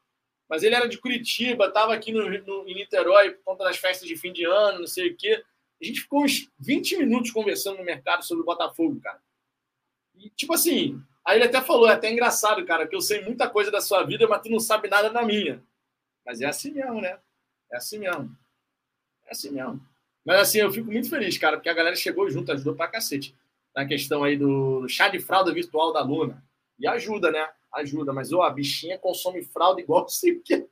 [0.50, 4.08] mas ele era de Curitiba, estava aqui no, no, em Niterói por conta das festas
[4.08, 5.44] de fim de ano, não sei o quê.
[5.82, 9.20] A gente ficou uns 20 minutos conversando no mercado sobre o Botafogo, cara.
[10.16, 13.50] E, tipo assim, aí ele até falou, é até engraçado, cara, que eu sei muita
[13.50, 15.62] coisa da sua vida, mas tu não sabe nada da minha.
[16.26, 17.20] Mas é assim mesmo, né?
[17.72, 18.36] É assim mesmo.
[19.26, 19.82] É assim mesmo.
[20.24, 23.36] Mas assim, eu fico muito feliz, cara, porque a galera chegou junto, ajudou pra cacete.
[23.76, 26.44] Na questão aí do chá de fralda virtual da Luna.
[26.80, 27.48] E ajuda, né?
[27.76, 30.68] ajuda, mas oh, a bichinha consome fralda igual sei o que.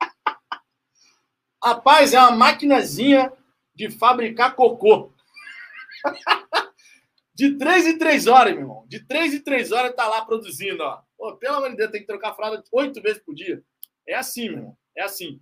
[1.62, 3.32] Rapaz, é uma maquinazinha
[3.74, 5.12] de fabricar cocô.
[7.34, 8.84] De três em três horas, meu irmão.
[8.88, 11.00] De três em três horas tá lá produzindo, ó.
[11.16, 13.62] Pô, pelo amor de Deus, tem que trocar fralda oito vezes por dia.
[14.08, 14.78] É assim, meu irmão.
[14.96, 15.40] É assim.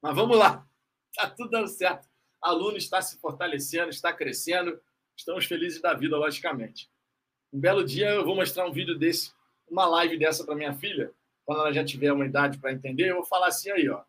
[0.00, 0.66] Mas vamos lá.
[1.14, 2.08] Tá tudo dando certo.
[2.40, 4.80] Aluno está se fortalecendo, está crescendo.
[5.14, 6.90] Estamos felizes da vida, logicamente.
[7.52, 9.32] Um belo dia eu vou mostrar um vídeo desse,
[9.68, 11.12] uma live dessa para minha filha,
[11.44, 14.02] quando ela já tiver uma idade para entender, eu vou falar assim aí, ó.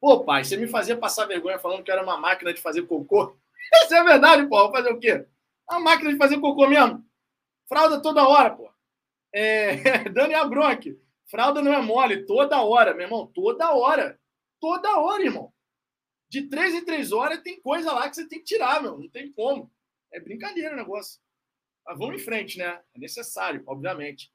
[0.00, 3.36] Pô, pai, você me fazia passar vergonha falando que era uma máquina de fazer cocô.
[3.84, 4.56] Isso é verdade, pô.
[4.56, 5.26] Vou fazer o quê?
[5.68, 7.04] Uma máquina de fazer cocô mesmo.
[7.68, 8.72] Fralda toda hora, pô.
[9.30, 9.76] É...
[10.08, 10.98] Daniel Bronk.
[11.26, 13.26] Fralda não é mole, toda hora, meu irmão.
[13.26, 14.18] Toda hora.
[14.58, 15.52] Toda hora, irmão.
[16.30, 18.98] De três em três horas tem coisa lá que você tem que tirar, meu.
[18.98, 19.70] Não tem como.
[20.10, 21.20] É brincadeira o negócio.
[21.86, 22.80] Mas vamos em frente, né?
[22.94, 24.32] É necessário, obviamente.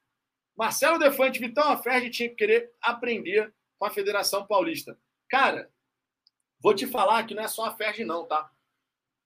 [0.55, 4.97] Marcelo Defante, Vitão Aferdi tinha que querer aprender com a Federação Paulista.
[5.29, 5.69] Cara,
[6.59, 8.49] vou te falar que não é só a Ferdi, não, tá?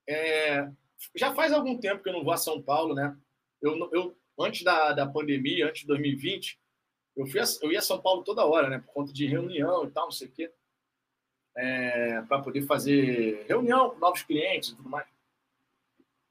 [0.07, 0.67] É,
[1.15, 3.15] já faz algum tempo que eu não vou a São Paulo, né?
[3.61, 6.59] Eu, eu antes da, da pandemia, antes de 2020,
[7.15, 8.79] eu, fui a, eu ia a São Paulo toda hora, né?
[8.79, 10.51] Por conta de reunião e tal, não sei o quê.
[11.55, 15.07] É, para poder fazer reunião com novos clientes e tudo mais.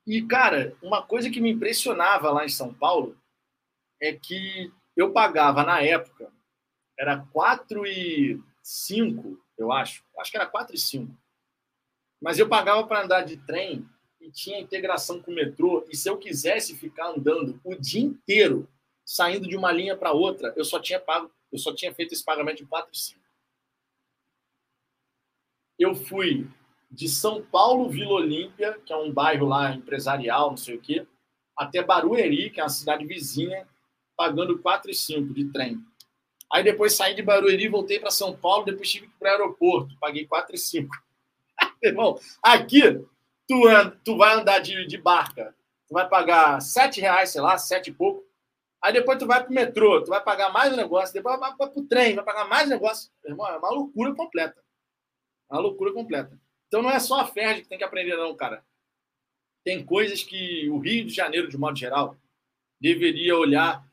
[0.08, 3.14] E, cara, uma coisa que me impressionava lá em São Paulo
[4.00, 6.32] é que eu pagava na época,
[6.98, 10.02] era 4 e 5, eu acho.
[10.18, 11.14] Acho que era 4 e 5.
[12.22, 13.86] Mas eu pagava para andar de trem
[14.18, 15.86] e tinha integração com o metrô.
[15.90, 18.66] E se eu quisesse ficar andando o dia inteiro,
[19.04, 22.24] saindo de uma linha para outra, eu só tinha pago, eu só tinha feito esse
[22.24, 23.20] pagamento de 4 e 5.
[25.78, 26.48] Eu fui
[26.90, 31.06] de São Paulo, Vila Olímpia, que é um bairro lá empresarial, não sei o quê,
[31.56, 33.66] até Barueri, que é uma cidade vizinha,
[34.16, 35.78] pagando 4,5 de trem.
[36.50, 39.32] Aí depois saí de Barueri, voltei para São Paulo, depois tive que ir para o
[39.32, 40.88] aeroporto, paguei 4,5.
[41.82, 42.82] Irmão, aqui
[43.46, 45.54] tu, anda, tu vai andar de, de barca,
[45.86, 48.26] tu vai pagar 7 reais, sei lá, 7 e pouco.
[48.82, 51.54] Aí depois tu vai para o metrô, tu vai pagar mais um negócio, depois vai
[51.54, 53.10] para o trem, vai pagar mais negócio.
[53.24, 54.62] Irmão, é uma loucura completa.
[55.50, 56.38] É uma loucura completa.
[56.68, 58.64] Então não é só a FERJ que tem que aprender, não, cara.
[59.64, 62.16] Tem coisas que o Rio de Janeiro, de modo geral,
[62.80, 63.86] deveria olhar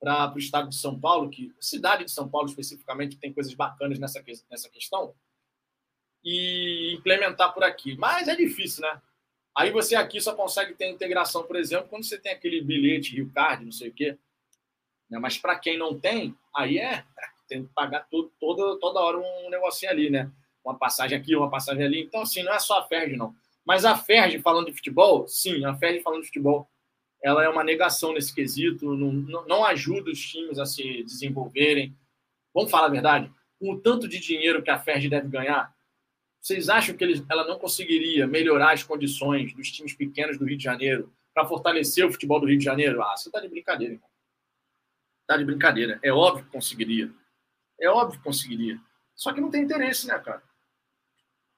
[0.00, 3.98] para o estado de São Paulo, que cidade de São Paulo especificamente tem coisas bacanas
[3.98, 5.14] nessa, nessa questão,
[6.24, 7.96] e implementar por aqui.
[7.96, 9.00] Mas é difícil, né?
[9.56, 13.30] Aí você aqui só consegue ter integração, por exemplo, quando você tem aquele bilhete Rio
[13.30, 14.18] Card, não sei o quê.
[15.08, 15.18] Né?
[15.18, 17.04] Mas para quem não tem, aí é
[17.52, 20.32] tem que pagar tudo, toda, toda hora um negocinho ali, né?
[20.64, 22.02] Uma passagem aqui, uma passagem ali.
[22.02, 23.34] Então, assim, não é só a Ferg, não.
[23.64, 26.68] Mas a Ferg, falando de futebol, sim, a Ferg falando de futebol,
[27.22, 29.12] ela é uma negação nesse quesito, não,
[29.46, 31.96] não ajuda os times a se desenvolverem.
[32.52, 33.32] Vamos falar a verdade?
[33.58, 35.72] Com o tanto de dinheiro que a Ferg deve ganhar,
[36.40, 40.64] vocês acham que ela não conseguiria melhorar as condições dos times pequenos do Rio de
[40.64, 43.00] Janeiro para fortalecer o futebol do Rio de Janeiro?
[43.00, 44.08] Ah, você está de brincadeira, irmão.
[45.20, 46.00] Está de brincadeira.
[46.02, 47.12] É óbvio que conseguiria.
[47.80, 48.80] É óbvio que conseguiria.
[49.14, 50.42] Só que não tem interesse, né, cara?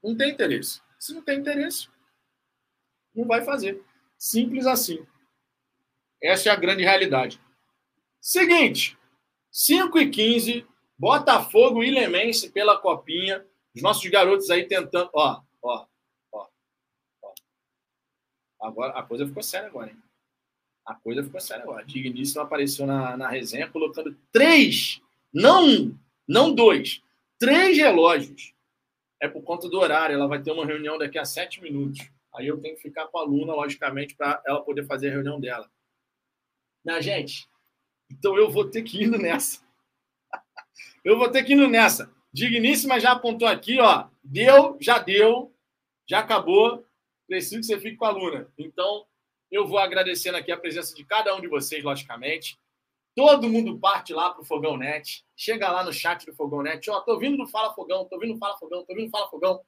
[0.04, 0.82] Não tem interesse.
[0.98, 1.88] Se não tem interesse,
[3.14, 3.82] não vai fazer.
[4.18, 5.04] Simples assim.
[6.22, 7.40] Essa é a grande realidade.
[8.20, 8.98] Seguinte,
[9.50, 10.66] 5 e 15,
[10.98, 13.44] Botafogo e Lemense pela copinha.
[13.74, 15.08] Os nossos garotos aí tentando.
[15.14, 15.86] Ó, ó,
[16.32, 16.46] ó,
[17.22, 17.32] ó.
[18.60, 20.02] Agora, a coisa ficou séria agora, hein?
[20.84, 21.84] A coisa ficou séria agora.
[21.84, 25.00] Digníssimo apareceu na, na resenha colocando três,
[25.32, 25.98] não um,
[26.28, 27.02] não dois,
[27.38, 28.53] três relógios
[29.24, 30.14] é por conta do horário.
[30.14, 32.00] Ela vai ter uma reunião daqui a sete minutos.
[32.34, 35.40] Aí eu tenho que ficar com a aluna, logicamente, para ela poder fazer a reunião
[35.40, 35.70] dela.
[36.84, 37.48] Minha gente,
[38.10, 39.64] então eu vou ter que ir nessa.
[41.04, 42.12] eu vou ter que ir nessa.
[42.32, 44.08] Digníssima já apontou aqui, ó.
[44.22, 45.54] Deu, já deu,
[46.06, 46.84] já acabou.
[47.26, 48.52] Preciso que você fique com a aluna.
[48.58, 49.06] Então,
[49.50, 52.58] eu vou agradecendo aqui a presença de cada um de vocês, logicamente.
[53.14, 55.24] Todo mundo parte lá pro Fogão Net.
[55.36, 56.90] Chega lá no chat do Fogão Net.
[56.90, 59.28] Ó, tô vindo do Fala Fogão, tô vindo do Fala Fogão, tô vindo do Fala
[59.28, 59.60] Fogão.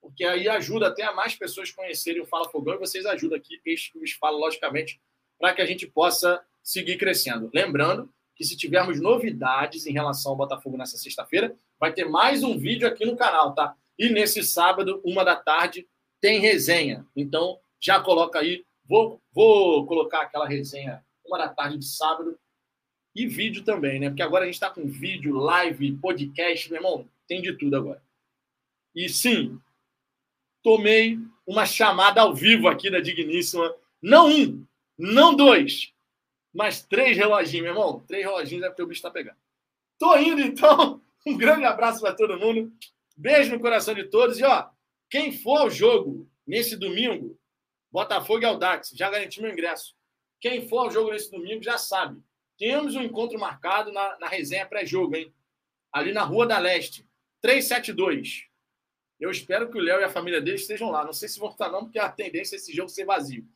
[0.00, 3.60] Porque aí ajuda até a mais pessoas conhecerem o Fala Fogão e vocês ajudam aqui,
[3.64, 5.00] este que fala, logicamente,
[5.38, 7.50] para que a gente possa seguir crescendo.
[7.52, 12.56] Lembrando que se tivermos novidades em relação ao Botafogo nessa sexta-feira, vai ter mais um
[12.56, 13.74] vídeo aqui no canal, tá?
[13.98, 15.88] E nesse sábado, uma da tarde,
[16.20, 17.04] tem resenha.
[17.16, 18.64] Então, já coloca aí.
[18.84, 22.38] Vou, vou colocar aquela resenha uma da tarde de sábado
[23.16, 24.10] e vídeo também, né?
[24.10, 28.02] Porque agora a gente está com vídeo, live, podcast, meu irmão, tem de tudo agora.
[28.94, 29.58] E sim,
[30.62, 33.74] tomei uma chamada ao vivo aqui da Digníssima.
[34.02, 34.66] Não um,
[34.98, 35.94] não dois,
[36.52, 38.04] mas três reloginhos, meu irmão.
[38.06, 39.38] Três reloginhos é porque o bicho está pegando.
[39.98, 41.00] Tô indo, então.
[41.26, 42.72] Um grande abraço para todo mundo.
[43.16, 44.38] Beijo no coração de todos.
[44.38, 44.68] E, ó,
[45.10, 47.36] quem for ao jogo nesse domingo,
[47.90, 49.96] Botafogo e Aldax, já garanti meu ingresso.
[50.40, 52.22] Quem for ao jogo nesse domingo já sabe
[52.58, 55.32] temos um encontro marcado na, na resenha pré-jogo, hein?
[55.92, 57.06] Ali na Rua da Leste,
[57.40, 58.46] 372.
[59.18, 61.04] Eu espero que o Léo e a família dele estejam lá.
[61.04, 63.46] Não sei se vão estar, não, porque a tendência é esse jogo ser vazio.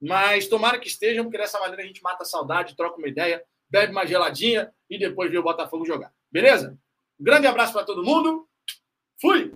[0.00, 3.44] Mas tomara que estejam, porque dessa maneira a gente mata a saudade, troca uma ideia,
[3.68, 6.12] bebe uma geladinha e depois vê o Botafogo jogar.
[6.30, 6.78] Beleza?
[7.18, 8.48] Grande abraço para todo mundo.
[9.20, 9.52] Fui!